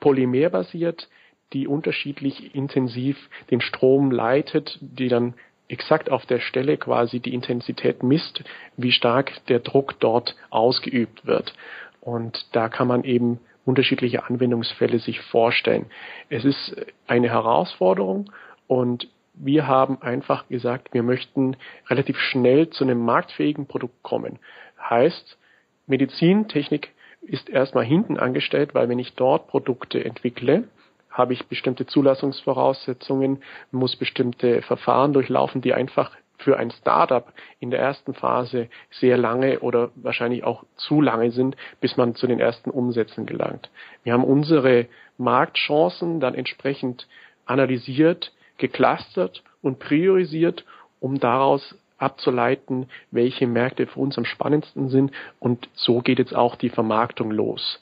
polymerbasiert, 0.00 1.08
die 1.52 1.66
unterschiedlich 1.66 2.54
intensiv 2.54 3.16
den 3.50 3.60
Strom 3.60 4.10
leitet, 4.10 4.78
die 4.80 5.08
dann 5.08 5.34
exakt 5.74 6.10
auf 6.10 6.24
der 6.24 6.40
Stelle 6.40 6.76
quasi 6.76 7.20
die 7.20 7.34
Intensität 7.34 8.02
misst, 8.02 8.42
wie 8.76 8.92
stark 8.92 9.44
der 9.48 9.58
Druck 9.58 10.00
dort 10.00 10.36
ausgeübt 10.50 11.26
wird. 11.26 11.52
Und 12.00 12.46
da 12.52 12.68
kann 12.68 12.88
man 12.88 13.04
eben 13.04 13.40
unterschiedliche 13.64 14.24
Anwendungsfälle 14.24 14.98
sich 14.98 15.20
vorstellen. 15.20 15.86
Es 16.28 16.44
ist 16.44 16.76
eine 17.06 17.28
Herausforderung 17.28 18.30
und 18.66 19.08
wir 19.34 19.66
haben 19.66 20.00
einfach 20.00 20.46
gesagt, 20.48 20.94
wir 20.94 21.02
möchten 21.02 21.56
relativ 21.88 22.18
schnell 22.18 22.70
zu 22.70 22.84
einem 22.84 23.00
marktfähigen 23.04 23.66
Produkt 23.66 24.00
kommen. 24.02 24.38
Heißt, 24.78 25.38
Medizintechnik 25.86 26.92
ist 27.20 27.48
erstmal 27.48 27.84
hinten 27.84 28.16
angestellt, 28.18 28.74
weil 28.74 28.88
wenn 28.88 29.00
ich 29.00 29.14
dort 29.14 29.48
Produkte 29.48 30.04
entwickle, 30.04 30.68
habe 31.14 31.32
ich 31.32 31.46
bestimmte 31.46 31.86
Zulassungsvoraussetzungen, 31.86 33.42
muss 33.70 33.96
bestimmte 33.96 34.60
Verfahren 34.62 35.12
durchlaufen, 35.12 35.62
die 35.62 35.72
einfach 35.72 36.10
für 36.38 36.58
ein 36.58 36.72
Startup 36.72 37.32
in 37.60 37.70
der 37.70 37.80
ersten 37.80 38.12
Phase 38.12 38.68
sehr 38.90 39.16
lange 39.16 39.60
oder 39.60 39.90
wahrscheinlich 39.94 40.44
auch 40.44 40.64
zu 40.76 41.00
lange 41.00 41.30
sind, 41.30 41.56
bis 41.80 41.96
man 41.96 42.16
zu 42.16 42.26
den 42.26 42.40
ersten 42.40 42.70
Umsätzen 42.70 43.24
gelangt. 43.24 43.70
Wir 44.02 44.12
haben 44.12 44.24
unsere 44.24 44.86
Marktchancen 45.16 46.18
dann 46.18 46.34
entsprechend 46.34 47.06
analysiert, 47.46 48.32
geclustert 48.58 49.44
und 49.62 49.78
priorisiert, 49.78 50.64
um 50.98 51.20
daraus 51.20 51.76
abzuleiten, 51.98 52.88
welche 53.12 53.46
Märkte 53.46 53.86
für 53.86 54.00
uns 54.00 54.18
am 54.18 54.24
spannendsten 54.24 54.88
sind. 54.88 55.12
Und 55.38 55.68
so 55.74 56.00
geht 56.00 56.18
jetzt 56.18 56.34
auch 56.34 56.56
die 56.56 56.68
Vermarktung 56.68 57.30
los. 57.30 57.80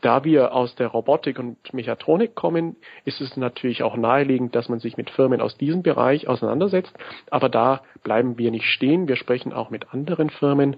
Da 0.00 0.22
wir 0.22 0.52
aus 0.54 0.76
der 0.76 0.88
Robotik 0.88 1.38
und 1.40 1.56
Mechatronik 1.74 2.36
kommen, 2.36 2.76
ist 3.04 3.20
es 3.20 3.36
natürlich 3.36 3.82
auch 3.82 3.96
naheliegend, 3.96 4.54
dass 4.54 4.68
man 4.68 4.78
sich 4.78 4.96
mit 4.96 5.10
Firmen 5.10 5.40
aus 5.40 5.56
diesem 5.56 5.82
Bereich 5.82 6.28
auseinandersetzt. 6.28 6.96
Aber 7.30 7.48
da 7.48 7.82
bleiben 8.04 8.38
wir 8.38 8.52
nicht 8.52 8.66
stehen. 8.66 9.08
Wir 9.08 9.16
sprechen 9.16 9.52
auch 9.52 9.70
mit 9.70 9.92
anderen 9.92 10.30
Firmen. 10.30 10.76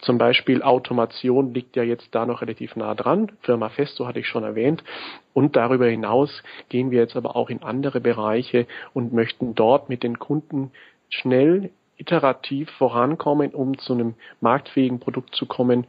Zum 0.00 0.18
Beispiel 0.18 0.62
Automation 0.62 1.54
liegt 1.54 1.76
ja 1.76 1.82
jetzt 1.82 2.14
da 2.14 2.26
noch 2.26 2.42
relativ 2.42 2.76
nah 2.76 2.94
dran. 2.94 3.32
Firma 3.40 3.70
Festo 3.70 4.06
hatte 4.06 4.18
ich 4.18 4.28
schon 4.28 4.44
erwähnt. 4.44 4.84
Und 5.32 5.56
darüber 5.56 5.86
hinaus 5.86 6.42
gehen 6.68 6.90
wir 6.90 6.98
jetzt 7.00 7.16
aber 7.16 7.36
auch 7.36 7.48
in 7.48 7.62
andere 7.62 8.00
Bereiche 8.00 8.66
und 8.92 9.14
möchten 9.14 9.54
dort 9.54 9.88
mit 9.88 10.02
den 10.02 10.18
Kunden 10.18 10.72
schnell 11.08 11.70
iterativ 11.96 12.68
vorankommen, 12.72 13.54
um 13.54 13.78
zu 13.78 13.94
einem 13.94 14.14
marktfähigen 14.40 14.98
Produkt 14.98 15.34
zu 15.36 15.46
kommen, 15.46 15.86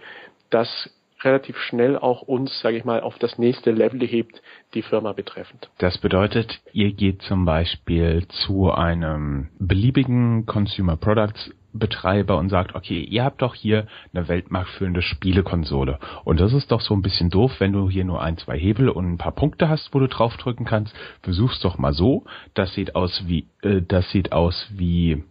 das 0.50 0.90
relativ 1.24 1.58
schnell 1.58 1.98
auch 1.98 2.22
uns, 2.22 2.60
sage 2.60 2.78
ich 2.78 2.86
mal, 2.86 3.02
auf 3.02 3.18
das 3.20 3.38
nächste 3.38 3.72
Level 3.72 4.02
hebt, 4.02 4.42
die 4.74 4.82
Firma 4.82 5.14
betreffend. 5.14 5.70
Das 5.78 5.98
bedeutet, 5.98 6.60
ihr 6.72 6.94
geht 6.94 7.22
zum 7.24 7.46
Beispiel 7.46 8.28
zu 8.46 8.72
einem 8.72 9.50
beliebigen 9.60 10.46
Consumer 10.46 10.98
Products 10.98 11.52
Betreiber 11.74 12.38
und 12.38 12.50
sagt, 12.50 12.76
okay, 12.76 13.02
ihr 13.02 13.24
habt 13.24 13.42
doch 13.42 13.56
hier 13.56 13.88
eine 14.14 14.28
weltmarktführende 14.28 15.02
Spielekonsole. 15.02 16.00
Und 16.24 16.40
das 16.40 16.54
ist 16.54 16.72
doch 16.72 16.82
so 16.82 16.94
ein 16.94 17.02
bisschen 17.02 17.32
doof, 17.32 17.52
wenn 17.58 17.74
du 17.74 17.90
hier 17.90 18.06
nur 18.06 18.22
ein, 18.22 18.38
zwei 18.38 18.58
Hebel 18.58 18.90
und 18.90 19.14
ein 19.14 19.18
paar 19.18 19.32
Punkte 19.32 19.70
hast, 19.70 19.94
wo 19.94 20.00
du 20.00 20.08
draufdrücken 20.08 20.66
kannst. 20.66 20.96
Versuch's 21.24 21.60
doch 21.62 21.80
mal 21.80 21.94
so. 21.94 22.26
Das 22.54 22.74
sieht 22.76 22.96
aus 22.96 23.24
wie, 23.26 23.48
äh, 23.64 23.82
das 23.82 24.10
sieht 24.12 24.32
aus 24.32 24.68
wie 24.72 25.24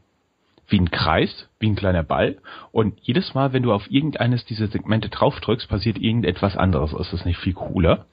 wie 0.73 0.81
ein 0.81 0.91
Kreis, 0.91 1.49
wie 1.61 1.69
ein 1.71 1.76
kleiner 1.76 2.02
Ball. 2.02 2.38
Und 2.73 2.99
jedes 3.02 3.35
Mal, 3.35 3.52
wenn 3.52 3.62
du 3.62 3.73
auf 3.73 3.91
irgendeines 3.91 4.45
dieser 4.45 4.69
Segmente 4.69 5.11
draufdrückst, 5.11 5.69
passiert 5.69 5.99
irgendetwas 5.99 6.57
anderes. 6.57 6.93
Ist 6.93 7.12
das 7.12 7.25
nicht 7.25 7.38
viel 7.38 7.52
cooler? 7.52 8.07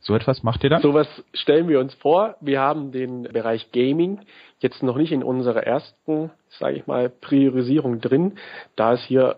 So 0.00 0.16
etwas 0.16 0.42
macht 0.42 0.64
ihr 0.64 0.70
dann? 0.70 0.82
Sowas 0.82 1.06
stellen 1.32 1.68
wir 1.68 1.78
uns 1.78 1.94
vor. 1.94 2.34
Wir 2.40 2.60
haben 2.60 2.90
den 2.90 3.22
Bereich 3.22 3.70
Gaming 3.70 4.20
jetzt 4.58 4.82
noch 4.82 4.96
nicht 4.96 5.12
in 5.12 5.22
unserer 5.22 5.62
ersten, 5.62 6.30
sage 6.58 6.76
ich 6.76 6.86
mal, 6.86 7.08
Priorisierung 7.08 8.00
drin, 8.00 8.32
da 8.76 8.94
es 8.94 9.02
hier 9.04 9.36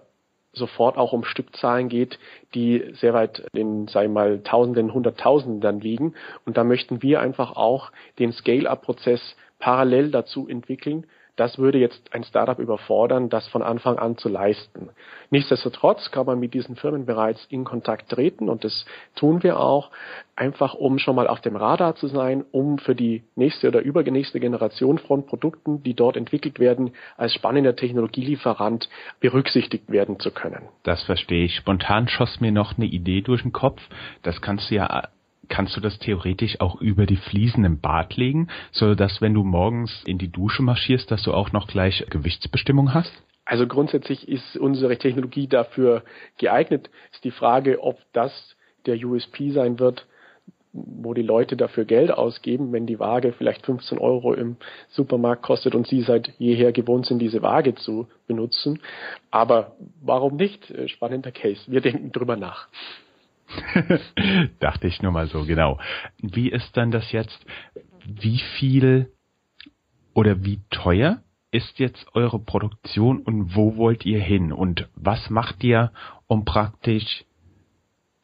sofort 0.52 0.96
auch 0.96 1.12
um 1.12 1.24
Stückzahlen 1.24 1.88
geht, 1.88 2.18
die 2.54 2.92
sehr 2.94 3.12
weit 3.12 3.44
in, 3.52 3.88
sag 3.88 4.04
ich 4.04 4.10
mal, 4.10 4.40
Tausenden, 4.42 4.94
Hunderttausenden 4.94 5.60
dann 5.60 5.80
liegen. 5.80 6.14
Und 6.46 6.56
da 6.56 6.64
möchten 6.64 7.02
wir 7.02 7.20
einfach 7.20 7.56
auch 7.56 7.90
den 8.18 8.32
Scale-up-Prozess 8.32 9.36
parallel 9.58 10.10
dazu 10.10 10.48
entwickeln, 10.48 11.06
das 11.36 11.58
würde 11.58 11.78
jetzt 11.78 12.14
ein 12.14 12.24
Startup 12.24 12.58
überfordern, 12.58 13.28
das 13.28 13.48
von 13.48 13.62
Anfang 13.62 13.98
an 13.98 14.16
zu 14.16 14.28
leisten. 14.28 14.90
Nichtsdestotrotz 15.30 16.10
kann 16.10 16.26
man 16.26 16.38
mit 16.38 16.54
diesen 16.54 16.76
Firmen 16.76 17.06
bereits 17.06 17.44
in 17.48 17.64
Kontakt 17.64 18.10
treten 18.10 18.48
und 18.48 18.64
das 18.64 18.84
tun 19.16 19.42
wir 19.42 19.58
auch, 19.58 19.90
einfach 20.36 20.74
um 20.74 20.98
schon 20.98 21.16
mal 21.16 21.28
auf 21.28 21.40
dem 21.40 21.56
Radar 21.56 21.96
zu 21.96 22.06
sein, 22.06 22.44
um 22.52 22.78
für 22.78 22.94
die 22.94 23.24
nächste 23.34 23.68
oder 23.68 23.80
übernächste 23.80 24.40
Generation 24.40 24.98
von 24.98 25.26
Produkten, 25.26 25.82
die 25.82 25.94
dort 25.94 26.16
entwickelt 26.16 26.58
werden, 26.58 26.92
als 27.16 27.34
spannender 27.34 27.76
Technologielieferant 27.76 28.88
berücksichtigt 29.20 29.90
werden 29.90 30.18
zu 30.20 30.30
können. 30.30 30.68
Das 30.82 31.02
verstehe 31.04 31.44
ich. 31.44 31.56
Spontan 31.56 32.08
schoss 32.08 32.40
mir 32.40 32.52
noch 32.52 32.76
eine 32.76 32.86
Idee 32.86 33.20
durch 33.20 33.42
den 33.42 33.52
Kopf. 33.52 33.80
Das 34.22 34.40
kannst 34.40 34.70
du 34.70 34.76
ja 34.76 35.04
kannst 35.48 35.76
du 35.76 35.80
das 35.80 35.98
theoretisch 35.98 36.60
auch 36.60 36.80
über 36.80 37.06
die 37.06 37.16
Fliesen 37.16 37.64
im 37.64 37.80
Bad 37.80 38.16
legen, 38.16 38.48
so 38.72 38.94
dass 38.94 39.20
wenn 39.20 39.34
du 39.34 39.44
morgens 39.44 40.02
in 40.06 40.18
die 40.18 40.30
Dusche 40.30 40.62
marschierst, 40.62 41.10
dass 41.10 41.22
du 41.22 41.32
auch 41.32 41.52
noch 41.52 41.66
gleich 41.66 42.04
Gewichtsbestimmung 42.10 42.94
hast? 42.94 43.12
Also 43.44 43.66
grundsätzlich 43.66 44.26
ist 44.28 44.56
unsere 44.56 44.96
Technologie 44.96 45.46
dafür 45.46 46.02
geeignet. 46.38 46.90
Ist 47.12 47.24
die 47.24 47.30
Frage, 47.30 47.82
ob 47.82 47.98
das 48.12 48.56
der 48.86 48.96
USP 48.96 49.50
sein 49.50 49.78
wird, 49.78 50.06
wo 50.72 51.14
die 51.14 51.22
Leute 51.22 51.56
dafür 51.56 51.84
Geld 51.84 52.10
ausgeben, 52.10 52.72
wenn 52.72 52.86
die 52.86 52.98
Waage 52.98 53.32
vielleicht 53.32 53.64
15 53.64 53.98
Euro 53.98 54.34
im 54.34 54.56
Supermarkt 54.88 55.42
kostet 55.42 55.74
und 55.74 55.86
sie 55.86 56.00
seit 56.02 56.32
jeher 56.38 56.72
gewohnt 56.72 57.06
sind, 57.06 57.20
diese 57.20 57.42
Waage 57.42 57.74
zu 57.76 58.08
benutzen. 58.26 58.80
Aber 59.30 59.76
warum 60.02 60.36
nicht? 60.36 60.72
Spannender 60.86 61.30
Case. 61.30 61.60
Wir 61.70 61.80
denken 61.80 62.10
drüber 62.10 62.36
nach. 62.36 62.68
Dachte 64.60 64.86
ich 64.86 65.02
nur 65.02 65.12
mal 65.12 65.26
so, 65.26 65.44
genau. 65.44 65.78
Wie 66.20 66.50
ist 66.50 66.76
dann 66.76 66.90
das 66.90 67.12
jetzt? 67.12 67.44
Wie 68.06 68.38
viel 68.58 69.10
oder 70.12 70.44
wie 70.44 70.60
teuer 70.70 71.22
ist 71.50 71.78
jetzt 71.78 72.06
eure 72.14 72.38
Produktion 72.38 73.20
und 73.20 73.54
wo 73.54 73.76
wollt 73.76 74.04
ihr 74.04 74.20
hin? 74.20 74.52
Und 74.52 74.88
was 74.96 75.30
macht 75.30 75.62
ihr, 75.62 75.92
um 76.26 76.44
praktisch 76.44 77.24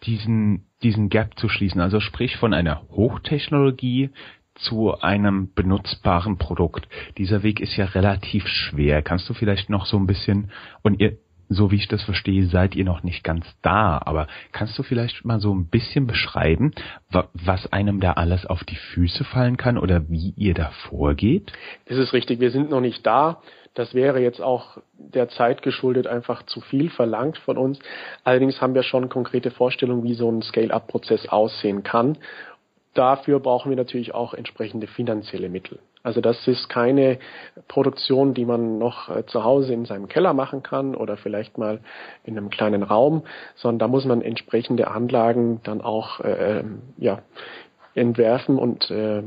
diesen, 0.02 0.66
diesen 0.82 1.08
Gap 1.08 1.38
zu 1.38 1.48
schließen? 1.48 1.80
Also 1.80 2.00
sprich 2.00 2.36
von 2.36 2.52
einer 2.52 2.82
Hochtechnologie 2.90 4.10
zu 4.54 5.00
einem 5.00 5.52
benutzbaren 5.54 6.38
Produkt. 6.38 6.88
Dieser 7.18 7.42
Weg 7.42 7.60
ist 7.60 7.76
ja 7.76 7.86
relativ 7.86 8.46
schwer. 8.46 9.00
Kannst 9.02 9.28
du 9.28 9.34
vielleicht 9.34 9.70
noch 9.70 9.86
so 9.86 9.96
ein 9.96 10.06
bisschen, 10.06 10.50
und 10.82 11.00
ihr, 11.00 11.16
so 11.50 11.72
wie 11.72 11.76
ich 11.76 11.88
das 11.88 12.02
verstehe, 12.04 12.46
seid 12.46 12.76
ihr 12.76 12.84
noch 12.84 13.02
nicht 13.02 13.24
ganz 13.24 13.44
da, 13.60 14.00
aber 14.04 14.28
kannst 14.52 14.78
du 14.78 14.84
vielleicht 14.84 15.24
mal 15.24 15.40
so 15.40 15.52
ein 15.52 15.66
bisschen 15.66 16.06
beschreiben, 16.06 16.72
was 17.10 17.70
einem 17.72 18.00
da 18.00 18.12
alles 18.12 18.46
auf 18.46 18.62
die 18.62 18.76
Füße 18.76 19.24
fallen 19.24 19.56
kann 19.56 19.76
oder 19.76 20.08
wie 20.08 20.32
ihr 20.36 20.54
da 20.54 20.70
vorgeht? 20.88 21.52
Das 21.86 21.98
ist 21.98 22.12
richtig, 22.12 22.38
wir 22.38 22.52
sind 22.52 22.70
noch 22.70 22.80
nicht 22.80 23.04
da. 23.04 23.42
Das 23.74 23.94
wäre 23.94 24.20
jetzt 24.20 24.40
auch 24.40 24.78
der 24.96 25.28
Zeit 25.28 25.62
geschuldet 25.62 26.06
einfach 26.06 26.44
zu 26.44 26.60
viel 26.60 26.88
verlangt 26.88 27.38
von 27.38 27.58
uns. 27.58 27.78
Allerdings 28.24 28.60
haben 28.60 28.74
wir 28.74 28.82
schon 28.82 29.08
konkrete 29.08 29.50
Vorstellungen, 29.50 30.04
wie 30.04 30.14
so 30.14 30.30
ein 30.30 30.42
Scale-up-Prozess 30.42 31.28
aussehen 31.28 31.82
kann. 31.82 32.18
Dafür 32.94 33.40
brauchen 33.40 33.70
wir 33.70 33.76
natürlich 33.76 34.14
auch 34.14 34.34
entsprechende 34.34 34.86
finanzielle 34.86 35.48
Mittel. 35.48 35.78
Also 36.02 36.20
das 36.20 36.46
ist 36.48 36.68
keine 36.68 37.18
Produktion, 37.68 38.32
die 38.32 38.46
man 38.46 38.78
noch 38.78 39.08
äh, 39.08 39.26
zu 39.26 39.44
Hause 39.44 39.74
in 39.74 39.84
seinem 39.84 40.08
Keller 40.08 40.32
machen 40.32 40.62
kann 40.62 40.94
oder 40.94 41.16
vielleicht 41.16 41.58
mal 41.58 41.80
in 42.24 42.38
einem 42.38 42.50
kleinen 42.50 42.82
Raum, 42.82 43.24
sondern 43.54 43.78
da 43.78 43.88
muss 43.88 44.04
man 44.06 44.22
entsprechende 44.22 44.88
Anlagen 44.88 45.60
dann 45.62 45.80
auch 45.82 46.20
äh, 46.20 46.60
ähm, 46.60 46.80
ja, 46.96 47.20
entwerfen 47.94 48.58
und 48.58 48.90
äh, 48.90 49.22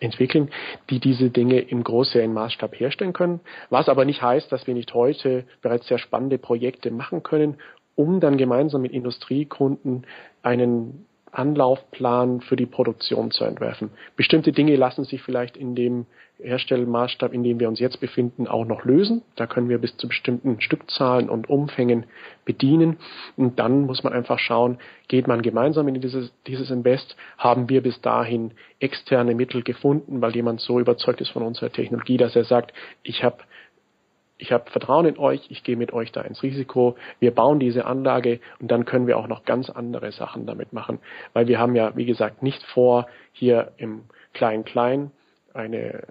entwickeln, 0.00 0.50
die 0.90 1.00
diese 1.00 1.30
Dinge 1.30 1.60
im 1.60 1.82
Großserienmaßstab 1.82 2.78
herstellen 2.78 3.12
können. 3.12 3.40
Was 3.70 3.88
aber 3.88 4.04
nicht 4.04 4.22
heißt, 4.22 4.52
dass 4.52 4.66
wir 4.66 4.74
nicht 4.74 4.94
heute 4.94 5.44
bereits 5.62 5.88
sehr 5.88 5.98
spannende 5.98 6.38
Projekte 6.38 6.90
machen 6.90 7.22
können, 7.22 7.56
um 7.94 8.20
dann 8.20 8.36
gemeinsam 8.36 8.82
mit 8.82 8.92
Industriekunden 8.92 10.04
einen 10.42 11.06
Anlaufplan 11.36 12.40
für 12.40 12.56
die 12.56 12.66
Produktion 12.66 13.30
zu 13.30 13.44
entwerfen. 13.44 13.90
Bestimmte 14.16 14.52
Dinge 14.52 14.74
lassen 14.76 15.04
sich 15.04 15.22
vielleicht 15.22 15.56
in 15.56 15.74
dem 15.74 16.06
Herstellmaßstab, 16.38 17.32
in 17.32 17.42
dem 17.42 17.60
wir 17.60 17.68
uns 17.68 17.80
jetzt 17.80 18.00
befinden, 18.00 18.46
auch 18.46 18.66
noch 18.66 18.84
lösen. 18.84 19.22
Da 19.36 19.46
können 19.46 19.68
wir 19.68 19.78
bis 19.78 19.96
zu 19.96 20.08
bestimmten 20.08 20.60
Stückzahlen 20.60 21.30
und 21.30 21.48
Umfängen 21.48 22.04
bedienen. 22.44 22.98
Und 23.36 23.58
dann 23.58 23.86
muss 23.86 24.02
man 24.02 24.12
einfach 24.12 24.38
schauen, 24.38 24.78
geht 25.08 25.26
man 25.26 25.42
gemeinsam 25.42 25.88
in 25.88 26.00
dieses, 26.00 26.32
dieses 26.46 26.70
Invest? 26.70 27.16
Haben 27.38 27.68
wir 27.68 27.82
bis 27.82 28.00
dahin 28.02 28.52
externe 28.80 29.34
Mittel 29.34 29.62
gefunden, 29.62 30.20
weil 30.20 30.34
jemand 30.34 30.60
so 30.60 30.78
überzeugt 30.78 31.20
ist 31.20 31.30
von 31.30 31.42
unserer 31.42 31.70
Technologie, 31.70 32.18
dass 32.18 32.36
er 32.36 32.44
sagt, 32.44 32.72
ich 33.02 33.24
habe 33.24 33.38
ich 34.38 34.52
habe 34.52 34.70
Vertrauen 34.70 35.06
in 35.06 35.18
euch, 35.18 35.50
ich 35.50 35.62
gehe 35.62 35.76
mit 35.76 35.92
euch 35.92 36.12
da 36.12 36.20
ins 36.20 36.42
Risiko, 36.42 36.96
wir 37.20 37.34
bauen 37.34 37.58
diese 37.58 37.86
Anlage 37.86 38.40
und 38.60 38.70
dann 38.70 38.84
können 38.84 39.06
wir 39.06 39.18
auch 39.18 39.28
noch 39.28 39.44
ganz 39.44 39.70
andere 39.70 40.12
Sachen 40.12 40.46
damit 40.46 40.72
machen, 40.72 40.98
weil 41.32 41.48
wir 41.48 41.58
haben 41.58 41.74
ja, 41.74 41.96
wie 41.96 42.06
gesagt, 42.06 42.42
nicht 42.42 42.62
vor, 42.64 43.06
hier 43.32 43.72
im 43.78 44.02
Klein-Klein 44.34 45.10
eine 45.54 46.02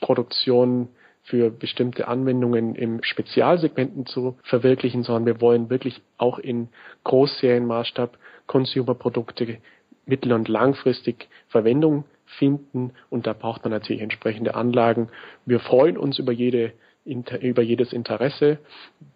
Produktion 0.00 0.88
für 1.24 1.50
bestimmte 1.50 2.06
Anwendungen 2.06 2.74
im 2.74 3.02
Spezialsegmenten 3.02 4.06
zu 4.06 4.36
verwirklichen, 4.42 5.02
sondern 5.02 5.26
wir 5.26 5.40
wollen 5.40 5.70
wirklich 5.70 6.02
auch 6.18 6.38
in 6.38 6.68
Großserienmaßstab 7.04 8.18
Consumer-Produkte 8.46 9.58
mittel- 10.04 10.34
und 10.34 10.48
langfristig 10.48 11.28
Verwendung 11.48 12.04
finden. 12.38 12.92
Und 13.08 13.26
da 13.26 13.32
braucht 13.32 13.64
man 13.64 13.72
natürlich 13.72 14.02
entsprechende 14.02 14.54
Anlagen. 14.54 15.08
Wir 15.46 15.60
freuen 15.60 15.96
uns 15.96 16.18
über 16.18 16.32
jede 16.32 16.72
über 17.04 17.62
jedes 17.62 17.92
Interesse. 17.92 18.58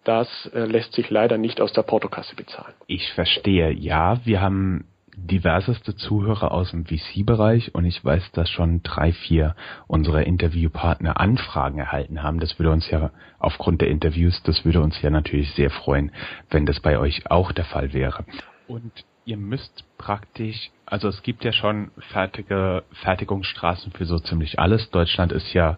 Das 0.03 0.27
äh, 0.53 0.65
lässt 0.65 0.93
sich 0.93 1.09
leider 1.09 1.37
nicht 1.37 1.59
aus 1.61 1.73
der 1.73 1.83
Portokasse 1.83 2.35
bezahlen. 2.35 2.73
Ich 2.87 3.11
verstehe. 3.13 3.71
Ja, 3.71 4.25
wir 4.25 4.41
haben 4.41 4.85
diverseste 5.15 5.95
Zuhörer 5.95 6.51
aus 6.51 6.71
dem 6.71 6.85
VC-Bereich 6.85 7.75
und 7.75 7.85
ich 7.85 8.03
weiß, 8.03 8.31
dass 8.31 8.49
schon 8.49 8.81
drei, 8.83 9.11
vier 9.11 9.55
unserer 9.87 10.25
Interviewpartner 10.25 11.19
Anfragen 11.19 11.79
erhalten 11.79 12.23
haben. 12.23 12.39
Das 12.39 12.57
würde 12.57 12.71
uns 12.71 12.89
ja 12.89 13.11
aufgrund 13.37 13.81
der 13.81 13.89
Interviews, 13.89 14.41
das 14.43 14.63
würde 14.65 14.81
uns 14.81 15.01
ja 15.01 15.09
natürlich 15.09 15.51
sehr 15.53 15.69
freuen, 15.69 16.11
wenn 16.49 16.65
das 16.65 16.79
bei 16.79 16.97
euch 16.97 17.29
auch 17.29 17.51
der 17.51 17.65
Fall 17.65 17.93
wäre. 17.93 18.25
Und 18.67 18.91
ihr 19.25 19.37
müsst 19.37 19.83
praktisch, 19.97 20.71
also 20.85 21.07
es 21.07 21.21
gibt 21.21 21.43
ja 21.43 21.51
schon 21.51 21.91
fertige 22.11 22.83
Fertigungsstraßen 23.03 23.91
für 23.91 24.05
so 24.05 24.19
ziemlich 24.19 24.59
alles. 24.59 24.89
Deutschland 24.89 25.31
ist 25.31 25.53
ja 25.53 25.77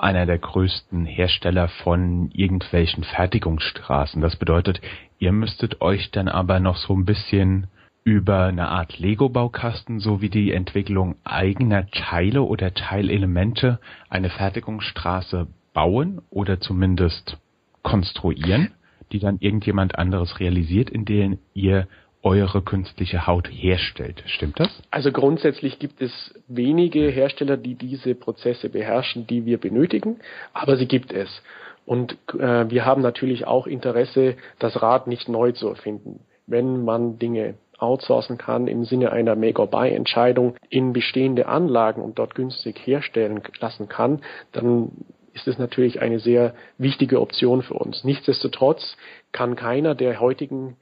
einer 0.00 0.26
der 0.26 0.38
größten 0.38 1.04
Hersteller 1.04 1.68
von 1.68 2.30
irgendwelchen 2.32 3.04
Fertigungsstraßen. 3.04 4.20
Das 4.22 4.36
bedeutet, 4.36 4.80
ihr 5.18 5.32
müsstet 5.32 5.80
euch 5.80 6.10
dann 6.10 6.28
aber 6.28 6.60
noch 6.60 6.76
so 6.76 6.94
ein 6.94 7.04
bisschen 7.04 7.66
über 8.02 8.44
eine 8.44 8.68
Art 8.68 8.98
Lego-Baukasten 8.98 10.00
sowie 10.00 10.30
die 10.30 10.52
Entwicklung 10.52 11.16
eigener 11.22 11.86
Teile 11.90 12.42
oder 12.42 12.72
Teilelemente 12.72 13.78
eine 14.08 14.30
Fertigungsstraße 14.30 15.48
bauen 15.74 16.22
oder 16.30 16.60
zumindest 16.60 17.36
konstruieren, 17.82 18.72
die 19.12 19.18
dann 19.18 19.38
irgendjemand 19.38 19.98
anderes 19.98 20.40
realisiert, 20.40 20.88
in 20.88 21.04
denen 21.04 21.38
ihr 21.52 21.86
eure 22.22 22.62
künstliche 22.62 23.26
Haut 23.26 23.48
herstellt. 23.50 24.22
Stimmt 24.26 24.60
das? 24.60 24.68
Also 24.90 25.10
grundsätzlich 25.10 25.78
gibt 25.78 26.02
es 26.02 26.34
wenige 26.48 27.08
Hersteller, 27.08 27.56
die 27.56 27.74
diese 27.74 28.14
Prozesse 28.14 28.68
beherrschen, 28.68 29.26
die 29.26 29.46
wir 29.46 29.58
benötigen, 29.58 30.20
aber 30.52 30.76
sie 30.76 30.86
gibt 30.86 31.12
es. 31.12 31.42
Und 31.86 32.18
äh, 32.38 32.68
wir 32.70 32.84
haben 32.84 33.02
natürlich 33.02 33.46
auch 33.46 33.66
Interesse, 33.66 34.36
das 34.58 34.80
Rad 34.82 35.06
nicht 35.06 35.28
neu 35.28 35.52
zu 35.52 35.68
erfinden. 35.68 36.20
Wenn 36.46 36.84
man 36.84 37.18
Dinge 37.18 37.54
outsourcen 37.78 38.36
kann 38.36 38.66
im 38.66 38.84
Sinne 38.84 39.12
einer 39.12 39.36
Make-or-Buy-Entscheidung 39.36 40.56
in 40.68 40.92
bestehende 40.92 41.46
Anlagen 41.46 42.02
und 42.02 42.18
dort 42.18 42.34
günstig 42.34 42.78
herstellen 42.86 43.40
lassen 43.60 43.88
kann, 43.88 44.20
dann 44.52 44.90
ist 45.32 45.48
es 45.48 45.58
natürlich 45.58 46.02
eine 46.02 46.18
sehr 46.18 46.54
wichtige 46.76 47.20
Option 47.20 47.62
für 47.62 47.74
uns. 47.74 48.04
Nichtsdestotrotz 48.04 48.96
kann 49.32 49.56
keiner 49.56 49.94
der 49.94 50.20
heutigen 50.20 50.76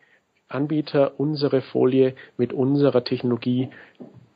Anbieter 0.48 1.12
unsere 1.18 1.60
Folie 1.60 2.14
mit 2.36 2.52
unserer 2.52 3.04
Technologie 3.04 3.68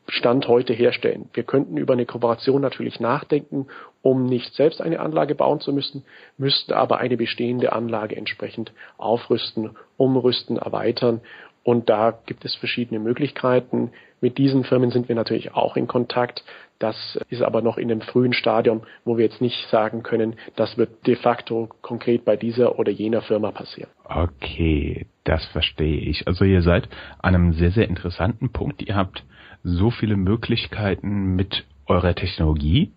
Stand 0.07 0.47
heute 0.47 0.73
herstellen. 0.73 1.29
Wir 1.33 1.43
könnten 1.43 1.77
über 1.77 1.93
eine 1.93 2.05
Kooperation 2.05 2.61
natürlich 2.61 2.99
nachdenken, 2.99 3.67
um 4.01 4.25
nicht 4.25 4.53
selbst 4.53 4.81
eine 4.81 4.99
Anlage 4.99 5.33
bauen 5.33 5.61
zu 5.61 5.71
müssen, 5.71 6.03
müssten 6.37 6.73
aber 6.73 6.97
eine 6.97 7.15
bestehende 7.15 7.71
Anlage 7.71 8.15
entsprechend 8.15 8.73
aufrüsten, 8.97 9.71
umrüsten, 9.97 10.57
erweitern. 10.57 11.21
Und 11.63 11.89
da 11.89 12.19
gibt 12.25 12.43
es 12.43 12.55
verschiedene 12.55 12.99
Möglichkeiten. 12.99 13.91
Mit 14.19 14.37
diesen 14.37 14.65
Firmen 14.65 14.91
sind 14.91 15.07
wir 15.07 15.15
natürlich 15.15 15.53
auch 15.53 15.77
in 15.77 15.87
Kontakt. 15.87 16.43
Das 16.83 17.17
ist 17.29 17.41
aber 17.41 17.61
noch 17.61 17.77
in 17.77 17.89
einem 17.89 18.01
frühen 18.01 18.33
Stadium, 18.33 18.81
wo 19.05 19.15
wir 19.15 19.23
jetzt 19.23 19.39
nicht 19.39 19.69
sagen 19.69 20.03
können, 20.03 20.35
das 20.57 20.77
wird 20.77 21.07
de 21.07 21.15
facto 21.15 21.69
konkret 21.81 22.25
bei 22.25 22.35
dieser 22.35 22.77
oder 22.77 22.91
jener 22.91 23.21
Firma 23.21 23.51
passieren. 23.51 23.89
Okay, 24.03 25.05
das 25.23 25.45
verstehe 25.45 26.01
ich. 26.01 26.27
Also 26.27 26.43
ihr 26.43 26.61
seid 26.61 26.89
an 27.19 27.35
einem 27.35 27.53
sehr, 27.53 27.71
sehr 27.71 27.87
interessanten 27.87 28.51
Punkt. 28.51 28.81
Ihr 28.81 28.97
habt 28.97 29.23
so 29.63 29.91
viele 29.91 30.17
Möglichkeiten 30.17 31.37
mit 31.37 31.63
eurer 31.85 32.15
Technologie, 32.15 32.91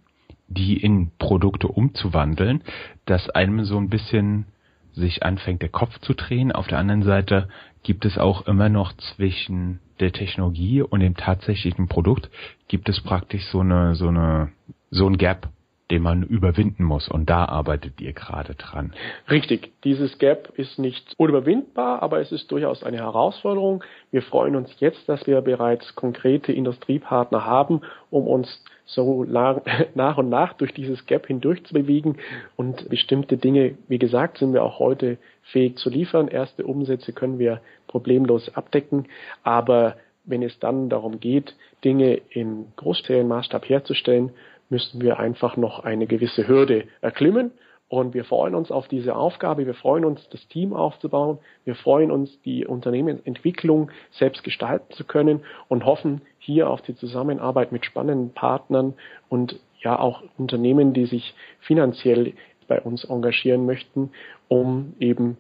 die 0.49 0.83
in 0.83 1.13
Produkte 1.17 1.69
umzuwandeln, 1.69 2.65
dass 3.05 3.31
einem 3.31 3.65
so 3.65 3.79
ein 3.79 3.89
bisschen 3.89 4.47
sich 4.95 5.23
anfängt 5.23 5.63
der 5.63 5.69
Kopf 5.69 5.97
zu 6.01 6.15
drehen. 6.15 6.51
Auf 6.51 6.67
der 6.67 6.79
anderen 6.79 7.05
Seite 7.05 7.49
gibt 7.85 8.05
es 8.05 8.19
auch 8.19 8.49
immer 8.49 8.69
noch 8.69 8.95
zwischen 8.95 9.79
der 10.01 10.13
Technologie 10.13 10.83
und 10.83 11.01
dem 11.01 11.17
tatsächlichen 11.17 11.89
Produkt 11.89 12.31
gibt 12.69 12.89
es 12.89 13.01
praktisch 13.03 13.45
so 13.47 13.61
eine 13.61 13.95
so 13.95 14.09
eine 14.09 14.51
so 14.91 15.07
ein 15.07 15.17
Gap. 15.19 15.49
den 15.91 16.03
man 16.03 16.25
überwinden 16.25 16.83
muss. 16.83 17.09
Und 17.09 17.31
da 17.31 17.45
arbeitet 17.45 18.01
ihr 18.01 18.13
gerade 18.13 18.55
dran. 18.57 18.93
Richtig. 19.31 19.73
Dieses 19.85 20.19
Gap 20.19 20.53
ist 20.57 20.79
nicht 20.79 21.15
unüberwindbar, 21.17 22.03
aber 22.03 22.21
es 22.21 22.33
ist 22.33 22.51
durchaus 22.51 22.83
eine 22.83 22.97
Herausforderung. 22.97 23.85
Wir 24.11 24.23
freuen 24.23 24.57
uns 24.57 24.75
jetzt, 24.81 25.09
dass 25.09 25.27
wir 25.27 25.41
bereits 25.43 25.95
konkrete 25.95 26.53
Industriepartner 26.53 27.45
haben, 27.45 27.83
um 28.11 28.27
uns 28.27 28.65
so 28.85 29.25
nach 29.95 30.19
und 30.19 30.29
nach 30.29 30.55
durch 30.55 30.73
dieses 30.73 31.07
Gap 31.07 31.27
hindurch 31.27 31.65
zu 31.65 31.75
bewegen 31.75 32.17
und 32.57 32.89
bestimmte 32.89 33.37
Dinge, 33.37 33.77
wie 33.89 33.99
gesagt, 33.99 34.39
sind 34.39 34.53
wir 34.53 34.65
auch 34.65 34.79
heute 34.79 35.19
fähig 35.43 35.77
zu 35.77 35.91
liefern. 35.91 36.29
Erste 36.29 36.65
Umsätze 36.65 37.13
können 37.13 37.39
wir 37.39 37.61
problemlos 37.97 38.55
abdecken, 38.55 39.07
aber 39.43 39.97
wenn 40.27 40.43
es 40.43 40.59
dann 40.59 40.91
darum 40.91 41.21
geht, 41.21 41.55
Dinge 41.85 42.21
im 42.31 42.67
Großstellenmaßstab 42.77 43.69
herzustellen, 43.69 44.33
müssen 44.69 45.01
wir 45.01 45.19
einfach 45.19 45.57
noch 45.57 45.81
eine 45.85 46.07
gewisse 46.07 46.47
Hürde 46.47 46.85
erklimmen. 47.01 47.53
Und 47.89 48.15
wir 48.15 48.25
freuen 48.25 48.57
uns 48.57 48.73
auf 48.73 48.89
diese 48.89 49.15
Aufgabe. 49.15 49.65
Wir 49.65 49.75
freuen 49.75 50.05
uns, 50.05 50.29
das 50.31 50.47
Team 50.49 50.75
aufzubauen. 50.75 51.39
Wir 51.65 51.77
freuen 51.77 52.11
uns, 52.11 52.41
die 52.43 52.67
Unternehmensentwicklung 52.67 53.93
selbst 54.11 54.43
gestalten 54.43 54.93
zu 54.93 55.05
können 55.05 55.45
und 55.69 55.85
hoffen 55.85 56.23
hier 56.39 56.69
auf 56.69 56.83
die 56.83 56.97
Zusammenarbeit 56.97 57.71
mit 57.71 57.87
spannenden 57.87 58.35
Partnern 58.35 58.95
und 59.29 59.61
ja 59.79 59.97
auch 59.97 60.25
Unternehmen, 60.37 60.95
die 60.95 61.07
sich 61.07 61.35
finanziell 61.61 62.33
bei 62.67 62.81
uns 62.81 63.05
engagieren 63.05 63.67
möchten, 63.67 64.11
um 64.49 64.95
eben 64.99 65.37